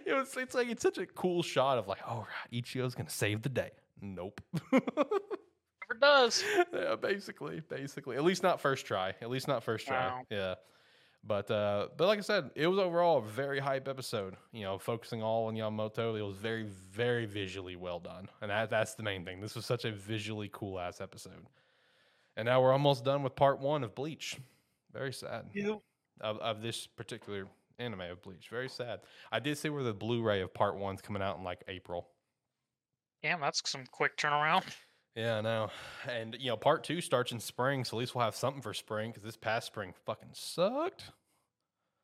[0.05, 3.09] it was it's like it's such a cool shot of like, oh, right, Ichigo's gonna
[3.09, 3.71] save the day.
[4.01, 4.41] Nope.
[6.03, 6.43] Never does.
[6.73, 8.15] yeah, basically, basically.
[8.17, 9.13] At least not first try.
[9.21, 10.07] At least not first try.
[10.07, 10.21] Wow.
[10.29, 10.55] Yeah.
[11.25, 14.35] But uh, but like I said, it was overall a very hype episode.
[14.51, 16.19] You know, focusing all on Yamamoto.
[16.19, 19.39] It was very very visually well done, and that, that's the main thing.
[19.39, 21.45] This was such a visually cool ass episode.
[22.35, 24.37] And now we're almost done with part one of Bleach.
[24.91, 25.81] Very sad You.
[26.19, 27.47] of, of this particular
[27.79, 28.49] anime of Bleach.
[28.49, 29.01] Very sad.
[29.31, 32.07] I did see where the Blu-ray of part one's coming out in like April.
[33.21, 34.63] Damn, that's some quick turnaround.
[35.15, 35.69] Yeah, I know.
[36.07, 38.73] And you know, part two starts in spring, so at least we'll have something for
[38.73, 41.11] spring because this past spring fucking sucked.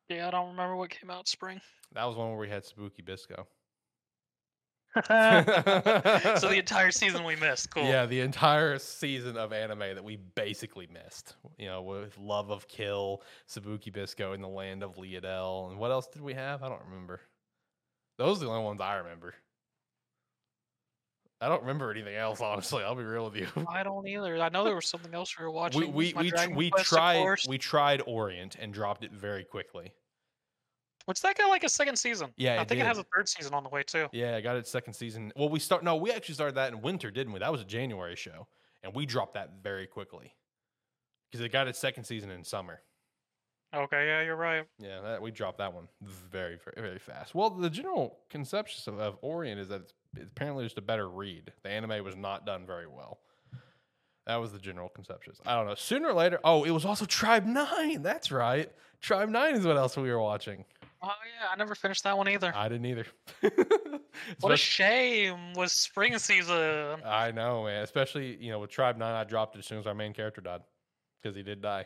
[0.10, 1.62] Yeah, I don't remember what came out spring.
[1.94, 3.48] That was one where we had Sabikui Bisco.
[4.96, 7.70] so the entire season we missed.
[7.72, 7.84] Cool.
[7.84, 11.36] Yeah, the entire season of anime that we basically missed.
[11.58, 15.92] You know, with Love of Kill, Sabikui Bisco, and the Land of Leadale, and what
[15.92, 16.64] else did we have?
[16.64, 17.22] I don't remember.
[18.18, 19.36] Those are the only ones I remember.
[21.42, 22.84] I don't remember anything else, honestly.
[22.84, 23.48] I'll be real with you.
[23.68, 24.42] I don't either.
[24.42, 25.82] I know there was something else we were watching.
[25.82, 29.94] we we we, tr- we Quest, tried we tried Orient and dropped it very quickly.
[31.06, 32.30] Which that got like a second season.
[32.38, 34.08] Yeah, I think it has a third season on the way too.
[34.12, 35.32] Yeah, I got its second season.
[35.36, 35.84] Well, we start.
[35.84, 37.40] No, we actually started that in winter, didn't we?
[37.40, 38.48] That was a January show,
[38.84, 40.36] and we dropped that very quickly
[41.32, 42.82] because it got its second season in summer.
[43.74, 44.66] Okay, yeah, you're right.
[44.80, 47.36] Yeah, that, we dropped that one very, very, very fast.
[47.36, 51.52] Well, the general conception of, of Orient is that it's apparently just a better read.
[51.64, 53.20] The anime was not done very well.
[54.28, 55.34] That was the general conception.
[55.46, 55.76] I don't know.
[55.76, 58.04] Sooner or later, oh, it was also Tribe Nine.
[58.04, 58.72] That's right.
[59.02, 60.66] Tribe Nine is what else we were watching.
[61.02, 62.54] Oh yeah, I never finished that one either.
[62.56, 63.06] I didn't either.
[64.42, 67.02] What a shame was spring season.
[67.06, 67.84] I know, man.
[67.84, 70.42] Especially you know with Tribe Nine, I dropped it as soon as our main character
[70.42, 70.62] died
[71.22, 71.86] because he did die.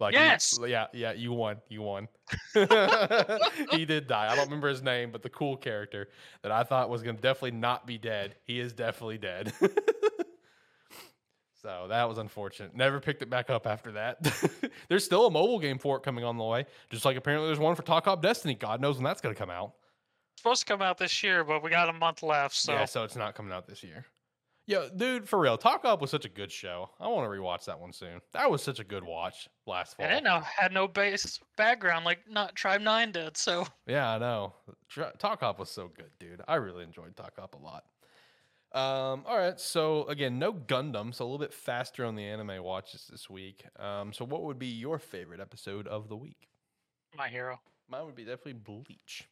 [0.00, 0.58] Like you- Yes!
[0.66, 1.12] yeah, yeah.
[1.12, 1.58] You won.
[1.68, 2.08] You won.
[2.54, 4.28] he did die.
[4.30, 6.08] I don't remember his name, but the cool character
[6.42, 9.52] that I thought was gonna definitely not be dead, he is definitely dead.
[11.62, 12.74] so that was unfortunate.
[12.74, 14.18] Never picked it back up after that.
[14.88, 17.58] there's still a mobile game for it coming on the way, just like apparently there's
[17.58, 18.54] one for Takt Op Destiny.
[18.54, 19.72] God knows when that's gonna come out.
[20.36, 23.04] supposed to come out this year, but we got a month left, so Yeah, so
[23.04, 24.04] it's not coming out this year.
[24.66, 26.88] Yo, dude, for real, Takt Op was such a good show.
[26.98, 28.20] I want to rewatch that one soon.
[28.32, 30.06] That was such a good watch last fall.
[30.06, 33.36] and it now had no base background like not Tribe Nine did.
[33.36, 34.54] So Yeah, I know.
[35.18, 36.40] Takt Op was so good, dude.
[36.48, 37.84] I really enjoyed Takt Op a lot.
[38.72, 42.60] Um, all right, so again, no Gundam, so a little bit faster on the anime
[42.62, 43.64] watches this week.
[43.78, 46.48] Um, so what would be your favorite episode of the week?
[47.16, 47.60] my hero.
[47.88, 49.28] Mine would be definitely Bleach.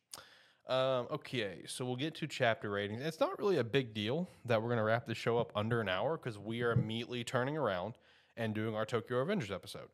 [0.69, 3.03] Um, okay, so we'll get to chapter ratings.
[3.03, 5.81] It's not really a big deal that we're going to wrap the show up under
[5.81, 7.95] an hour because we are immediately turning around
[8.37, 9.89] and doing our Tokyo Revengers episode.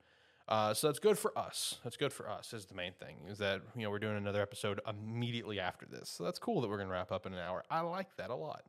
[0.47, 1.77] Uh, so that's good for us.
[1.85, 2.53] That's good for us.
[2.55, 6.09] Is the main thing is that you know we're doing another episode immediately after this.
[6.09, 7.65] So that's cool that we're going to wrap up in an hour.
[7.71, 8.63] I like that a lot.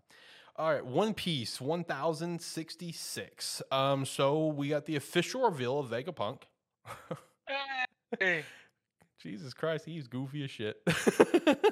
[0.58, 3.62] All right, One Piece, one thousand sixty-six.
[3.72, 6.42] Um, so we got the official reveal of Vegapunk.
[8.20, 8.44] Hey,
[9.20, 10.78] Jesus Christ, he's goofy as shit.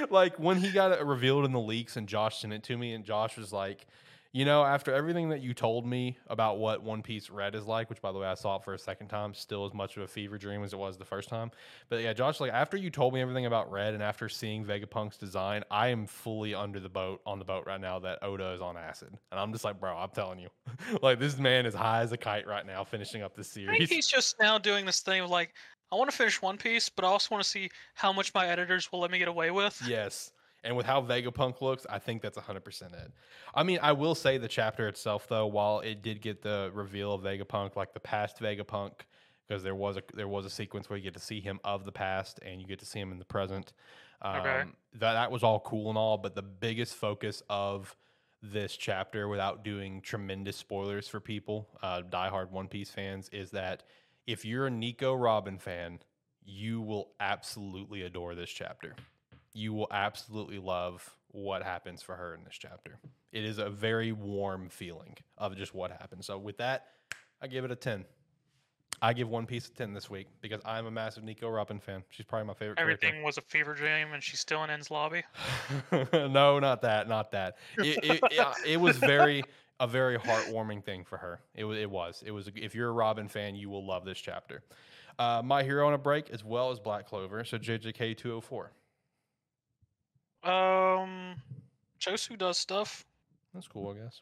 [0.10, 2.94] like when he got it revealed in the leaks and Josh sent it to me,
[2.94, 3.86] and Josh was like,
[4.32, 7.90] You know, after everything that you told me about what One Piece Red is like,
[7.90, 10.04] which by the way I saw it for a second time, still as much of
[10.04, 11.50] a fever dream as it was the first time.
[11.88, 15.16] But yeah, Josh, like after you told me everything about Red and after seeing Vegapunk's
[15.16, 18.60] design, I am fully under the boat on the boat right now that Oda is
[18.60, 19.08] on acid.
[19.32, 20.48] And I'm just like, bro, I'm telling you.
[21.02, 23.68] like this man is high as a kite right now finishing up this I think
[23.68, 23.90] series.
[23.90, 25.54] he's just now doing this thing of like,
[25.90, 28.46] I want to finish One Piece, but I also want to see how much my
[28.46, 29.82] editors will let me get away with.
[29.88, 30.30] Yes.
[30.62, 33.12] And with how Vegapunk looks, I think that's 100% it.
[33.54, 37.14] I mean, I will say the chapter itself, though, while it did get the reveal
[37.14, 38.92] of Vegapunk, like the past Vegapunk,
[39.48, 41.84] because there was a there was a sequence where you get to see him of
[41.84, 43.72] the past and you get to see him in the present.
[44.22, 44.62] Um, Okay.
[44.94, 47.96] That that was all cool and all, but the biggest focus of
[48.42, 53.82] this chapter, without doing tremendous spoilers for people, uh, diehard One Piece fans, is that
[54.26, 55.98] if you're a Nico Robin fan,
[56.44, 58.94] you will absolutely adore this chapter
[59.52, 62.98] you will absolutely love what happens for her in this chapter.
[63.32, 66.24] It is a very warm feeling of just what happened.
[66.24, 66.88] So with that,
[67.40, 68.04] I give it a 10.
[69.02, 72.02] I give One Piece a 10 this week because I'm a massive Nico Robin fan.
[72.10, 75.22] She's probably my favorite Everything was a fever dream, and she's still in Enies lobby.
[76.12, 77.56] no, not that, not that.
[77.78, 79.42] It, it, it, it was very
[79.80, 81.40] a very heartwarming thing for her.
[81.54, 82.22] It was it was.
[82.26, 84.62] It was if you're a Robin fan, you will love this chapter.
[85.18, 87.42] Uh, my Hero on a Break as well as Black Clover.
[87.44, 88.72] So JJK 204.
[90.42, 91.34] Um,
[92.00, 93.04] Choso does stuff.
[93.54, 94.20] That's cool, I guess.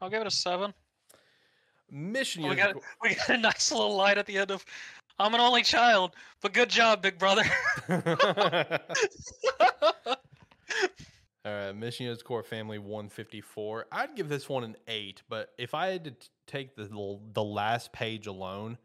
[0.00, 0.72] I'll give it a seven.
[1.90, 4.64] Mission Oh, we got we got a nice little light at the end of.
[5.18, 7.42] I'm an only child, but good job, big brother.
[11.44, 13.86] All right, Mission Core Family 154.
[13.90, 17.42] I'd give this one an eight, but if I had to t- take the the
[17.42, 18.78] last page alone,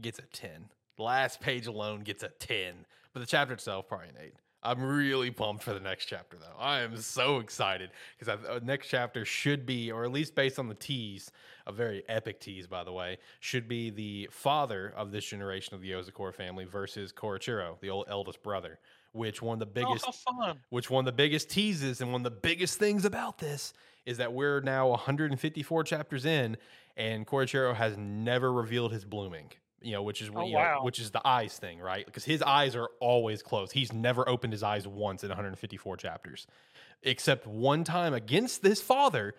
[0.00, 0.70] gets a ten.
[0.96, 4.34] The last page alone gets a ten, but the chapter itself probably an eight.
[4.64, 6.58] I'm really pumped for the next chapter, though.
[6.58, 10.58] I am so excited because the uh, next chapter should be, or at least based
[10.58, 11.30] on the tease,
[11.66, 15.82] a very epic tease, by the way, should be the father of this generation of
[15.82, 18.78] the Yozakura family versus Korichiro, the old eldest brother.
[19.12, 20.58] Which one of the oh, biggest fun!
[20.70, 23.74] which one of the biggest teases and one of the biggest things about this
[24.06, 26.56] is that we're now 154 chapters in
[26.96, 29.50] and Korichiro has never revealed his blooming
[29.84, 32.42] you know which is Oh, you know, which is the eyes thing right because his
[32.42, 36.46] eyes are always closed he's never opened his eyes once in 154 chapters
[37.02, 39.34] except one time against this father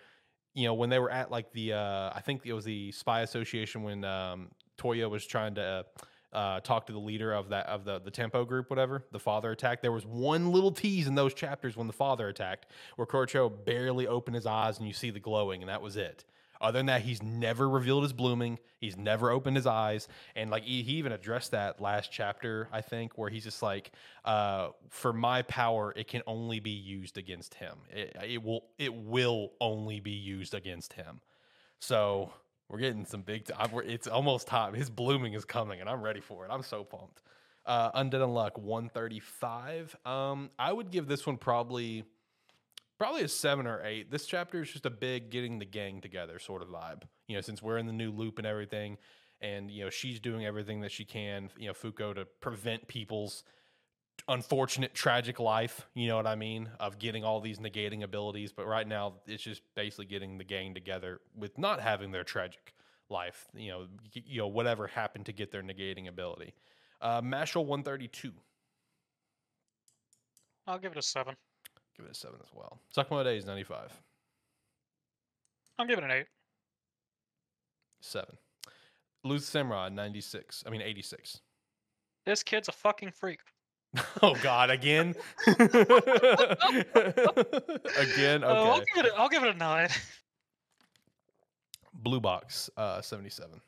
[0.54, 3.22] you know when they were at like the uh i think it was the spy
[3.22, 5.86] association when um toya was trying to
[6.36, 9.06] uh, talk to the leader of that of the the tempo group, whatever.
[9.12, 9.82] The father attacked.
[9.82, 12.66] There was one little tease in those chapters when the father attacked,
[12.98, 16.26] where Korocho barely opened his eyes and you see the glowing, and that was it.
[16.62, 18.60] Other than that, he's never revealed his blooming.
[18.80, 22.82] He's never opened his eyes, and like he, he even addressed that last chapter, I
[22.82, 23.92] think, where he's just like,
[24.24, 27.78] uh, "For my power, it can only be used against him.
[27.90, 31.22] It, it will it will only be used against him."
[31.80, 32.32] So
[32.70, 33.46] we're getting some big.
[33.46, 33.54] T-
[33.86, 34.74] it's almost time.
[34.74, 36.52] His blooming is coming, and I'm ready for it.
[36.52, 37.22] I'm so pumped.
[37.66, 39.96] Uh, Undead Unluck 135.
[40.06, 42.04] Um, I would give this one probably,
[42.98, 44.12] probably a seven or eight.
[44.12, 47.04] This chapter is just a big getting the gang together sort of vibe.
[47.28, 48.98] You know, since we're in the new loop and everything,
[49.42, 51.50] and you know she's doing everything that she can.
[51.58, 53.44] You know, Fuko to prevent people's
[54.30, 58.66] unfortunate tragic life you know what i mean of getting all these negating abilities but
[58.66, 62.74] right now it's just basically getting the gang together with not having their tragic
[63.10, 66.54] life you know you know whatever happened to get their negating ability
[67.02, 68.32] uh Mashle 132
[70.68, 71.36] I'll give it a seven.
[71.98, 73.92] Give it a 7 as well Sakamoto Days 95
[75.80, 76.28] I'm giving it an eight.
[78.02, 78.38] 7
[79.24, 81.42] Luth Samurai 96 i mean 86
[82.26, 83.40] This kid's a fucking freak.
[84.22, 85.16] oh god again
[85.48, 85.64] again
[87.98, 89.06] okay Oh, I'll give it.
[89.06, 89.90] A, I'll give it a nine.
[91.94, 93.62] blue box uh 77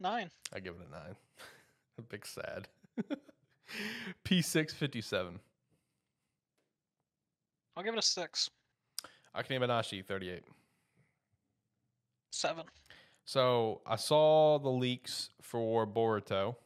[0.00, 0.30] Nine.
[0.52, 1.14] I give it a nine.
[1.98, 2.66] a big sad.
[4.24, 5.38] P6 57.
[7.76, 8.50] I'll give it a six.
[9.36, 10.42] Akane Banashi 38.
[12.30, 12.64] Seven.
[13.24, 16.56] So I saw the leaks for Boruto,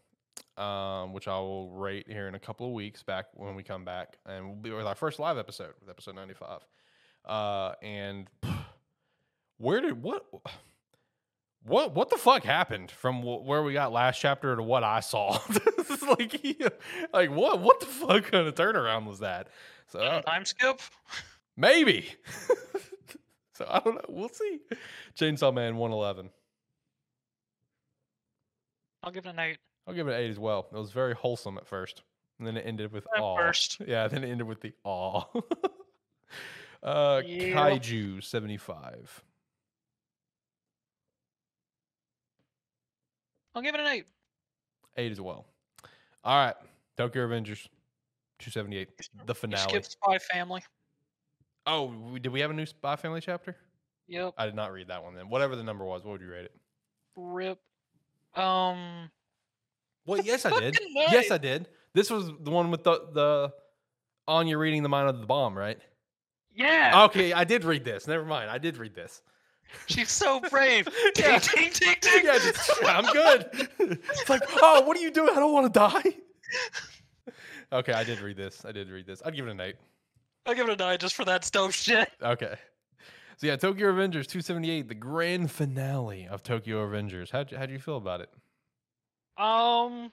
[0.57, 3.84] um, which I will rate here in a couple of weeks back when we come
[3.84, 4.16] back.
[4.26, 6.61] And we'll be with our first live episode with episode 95.
[7.24, 8.28] Uh, and
[9.59, 10.24] where did what
[11.64, 15.00] what what the fuck happened from wh- where we got last chapter to what I
[15.00, 15.38] saw?
[15.86, 16.42] This is like
[17.12, 19.46] like what what the fuck kind of turnaround was that?
[19.89, 20.80] So uh, Time skip.
[21.57, 22.09] maybe.
[23.55, 24.01] so I don't know.
[24.09, 24.61] We'll see.
[25.18, 26.30] Chainsaw Man 111.
[29.03, 29.59] I'll give it an eight.
[29.87, 30.66] I'll give it an eight as well.
[30.72, 32.03] It was very wholesome at first,
[32.39, 33.37] and then it ended with At awe.
[33.37, 33.80] first.
[33.87, 34.09] yeah.
[34.09, 35.22] Then it ended with the awe.
[36.82, 37.55] Uh, Yeah.
[37.55, 39.24] Kaiju 75.
[43.55, 44.07] I'll give it an eight.
[44.97, 45.47] Eight as well.
[46.22, 46.55] All right.
[46.97, 47.66] Tokyo Revengers
[48.39, 48.89] 278.
[48.99, 49.62] The You finale.
[49.62, 50.62] skip Spy Family.
[51.66, 53.57] Oh, we, did we have a new Spy Family chapter?
[54.09, 54.34] Yep.
[54.39, 55.28] I did not read that one then.
[55.28, 56.55] Whatever the number was, what would you rate it?
[57.16, 57.59] Rip.
[58.34, 59.11] Um.
[60.05, 60.74] Well, yes, I did.
[60.74, 61.30] fucking Yes.
[61.30, 61.68] I did.
[61.95, 63.53] This was the one with the the
[64.28, 65.78] Anya reading the mind of the bomb, right?
[66.55, 67.05] Yeah.
[67.05, 68.07] Okay, I did read this.
[68.07, 68.51] Never mind.
[68.51, 69.22] I did read this.
[69.87, 70.89] She's so brave.
[71.16, 71.39] Yeah.
[71.39, 72.24] Ting, ting, ting.
[72.24, 73.68] Yeah, just, I'm good.
[73.80, 75.30] it's like, oh, what are you doing?
[75.30, 76.03] I don't want to die.
[77.72, 78.64] okay, I did read this.
[78.64, 79.22] I did read this.
[79.24, 79.76] I'd give it an eight.
[80.46, 82.10] I'll give it a nine just for that stove shit.
[82.22, 82.54] Okay.
[83.38, 87.30] So yeah, Tokyo Revengers 278, the grand finale of Tokyo Revengers.
[87.30, 88.30] How'd you, how'd you feel about it?
[89.36, 90.10] Um.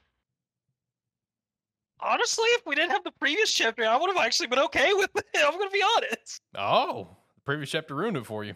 [2.02, 5.10] Honestly, if we didn't have the previous chapter, I would have actually been okay with
[5.16, 5.26] it.
[5.36, 6.42] I'm gonna be honest.
[6.56, 8.56] Oh, the previous chapter ruined it for you.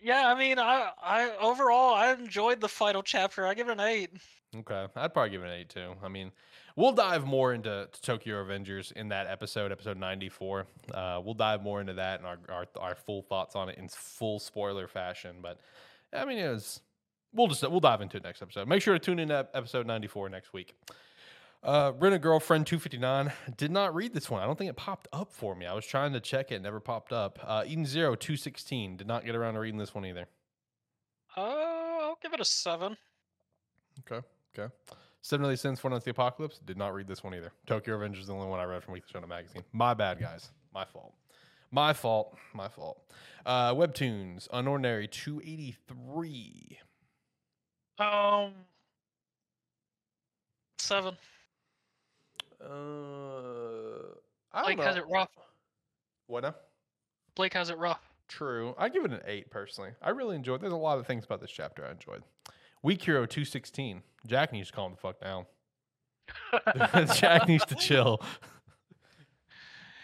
[0.00, 3.46] Yeah, I mean, I, I overall I enjoyed the final chapter.
[3.46, 4.10] I give it an eight.
[4.56, 5.92] Okay, I'd probably give it an eight too.
[6.02, 6.32] I mean,
[6.76, 10.66] we'll dive more into to Tokyo Revengers in that episode, episode ninety four.
[10.92, 13.88] Uh, we'll dive more into that and our, our our full thoughts on it in
[13.88, 15.36] full spoiler fashion.
[15.42, 15.58] But
[16.12, 16.80] I mean, it was
[17.32, 18.68] we'll just we'll dive into it next episode.
[18.68, 20.74] Make sure to tune in to episode ninety four next week.
[21.62, 23.32] Uh, Rent a Girlfriend 259.
[23.56, 24.40] Did not read this one.
[24.40, 25.66] I don't think it popped up for me.
[25.66, 27.40] I was trying to check it, never popped up.
[27.42, 28.98] Uh, Eden Zero 216.
[28.98, 30.28] Did not get around to reading this one either.
[31.36, 32.96] Uh, I'll give it a seven.
[34.00, 34.24] Okay.
[34.56, 34.72] Okay.
[35.26, 36.60] Seven Deadly Sins, Four Knights of the Apocalypse.
[36.64, 37.50] Did not read this one either.
[37.66, 39.64] Tokyo Revengers is the only one I read from Weekly Shonen Magazine.
[39.72, 40.52] My bad, guys.
[40.72, 41.14] My fault.
[41.72, 42.36] My fault.
[42.54, 43.02] My fault.
[43.44, 46.78] Uh, Webtoons, Unordinary 283.
[47.98, 48.52] Um,
[50.78, 51.16] seven.
[52.62, 52.68] Uh,
[54.52, 54.84] I don't Blake know.
[54.84, 55.30] has it rough.
[56.28, 56.54] What now?
[57.34, 58.12] Blake has it rough.
[58.28, 58.76] True.
[58.78, 59.90] I give it an eight personally.
[60.00, 60.60] I really enjoyed.
[60.60, 62.22] There's a lot of things about this chapter I enjoyed.
[62.86, 64.00] Weak Hero 216.
[64.28, 65.44] Jack needs to calm the fuck down.
[67.16, 68.22] Jack needs to chill.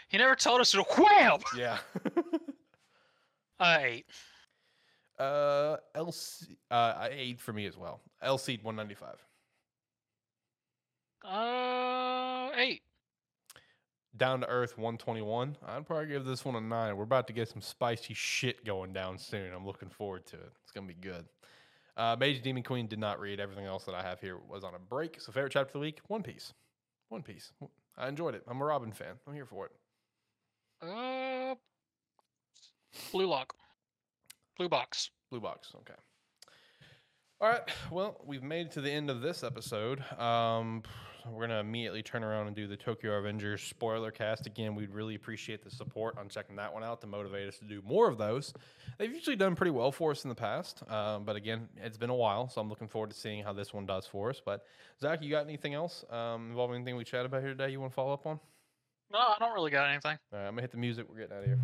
[0.09, 1.39] he never told us to wham.
[1.57, 1.79] Yeah.
[3.61, 4.07] Uh, eight.
[5.17, 8.01] Uh, LC, uh, eight for me as well.
[8.21, 9.25] LC 195.
[11.25, 12.83] Uh, eight.
[14.17, 15.57] Down to Earth 121.
[15.65, 16.97] I'd probably give this one a nine.
[16.97, 19.53] We're about to get some spicy shit going down soon.
[19.55, 20.53] I'm looking forward to it.
[20.65, 21.25] It's gonna be good.
[21.97, 23.39] Uh, Mage Demon Queen did not read.
[23.41, 25.21] Everything else that I have here was on a break.
[25.21, 26.55] So favorite chapter of the week: One Piece.
[27.09, 27.53] One Piece.
[27.99, 28.43] I enjoyed it.
[28.49, 29.15] I'm a Robin fan.
[29.27, 29.73] I'm here for it.
[30.81, 31.55] Uh,
[33.13, 33.55] blue lock.
[34.57, 35.11] Blue box.
[35.31, 35.73] Blue box.
[35.77, 35.95] Okay.
[37.43, 37.69] All right.
[37.91, 40.01] Well, we've made it to the end of this episode.
[40.17, 40.85] Um,
[41.29, 44.77] we're gonna immediately turn around and do the Tokyo Revengers spoiler cast again.
[44.77, 47.83] We'd really appreciate the support on checking that one out to motivate us to do
[47.85, 48.55] more of those.
[48.97, 52.11] They've usually done pretty well for us in the past, um, but again, it's been
[52.11, 54.41] a while, so I'm looking forward to seeing how this one does for us.
[54.45, 54.65] But
[55.01, 57.71] Zach, you got anything else um, involving anything we chatted about here today?
[57.71, 58.39] You want to follow up on?
[59.13, 60.17] No, I don't really got anything.
[60.33, 61.07] All right, I'm gonna hit the music.
[61.09, 61.59] We're getting out of here.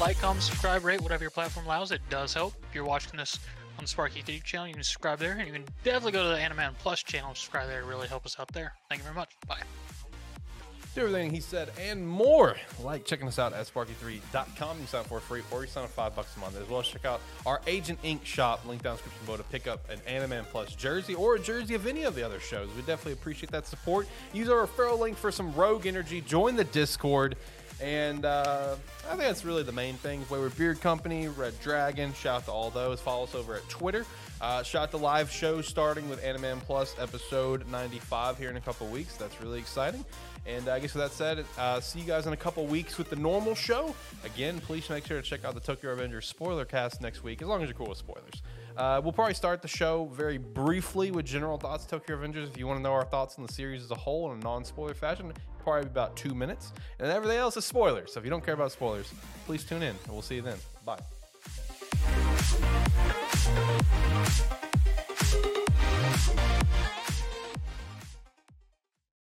[0.00, 1.90] Like, comment, subscribe, rate, whatever your platform allows.
[1.90, 2.54] It does help.
[2.68, 3.40] If you're watching this
[3.78, 5.32] on the Sparky YouTube channel, you can subscribe there.
[5.32, 7.84] And you can definitely go to the Animan Plus channel and subscribe there.
[7.84, 8.74] Really help us out there.
[8.88, 9.30] Thank you very much.
[9.46, 9.58] Bye.
[10.94, 12.54] Do everything he said and more.
[12.80, 14.80] Like checking us out at sparky3.com.
[14.80, 16.56] You sign up for free or you sign up five bucks a month.
[16.56, 18.24] As well as check out our Agent Inc.
[18.24, 18.64] shop.
[18.64, 21.88] Link down description below to pick up an Animan Plus jersey or a jersey of
[21.88, 22.68] any of the other shows.
[22.76, 24.06] We definitely appreciate that support.
[24.32, 26.20] Use our referral link for some Rogue Energy.
[26.20, 27.34] Join the Discord.
[27.80, 30.24] And uh, I think that's really the main thing.
[30.30, 33.00] Wayward Beard Company, Red Dragon, shout out to all those.
[33.00, 34.06] Follow us over at Twitter.
[34.40, 38.60] Uh, shout out to live shows starting with Animan Plus episode 95 here in a
[38.60, 39.16] couple weeks.
[39.16, 40.04] That's really exciting.
[40.46, 42.98] And uh, I guess with that said, uh, see you guys in a couple weeks
[42.98, 43.94] with the normal show.
[44.24, 47.48] Again, please make sure to check out the Tokyo Revengers spoiler cast next week, as
[47.48, 48.42] long as you're cool with spoilers.
[48.76, 52.48] Uh, we'll probably start the show very briefly with general thoughts Tokyo Revengers.
[52.48, 54.42] If you want to know our thoughts on the series as a whole in a
[54.42, 55.32] non-spoiler fashion,
[55.64, 56.72] probably about two minutes.
[57.00, 58.12] And everything else is spoilers.
[58.12, 59.12] So if you don't care about spoilers,
[59.46, 60.58] please tune in, and we'll see you then.
[60.84, 61.00] Bye.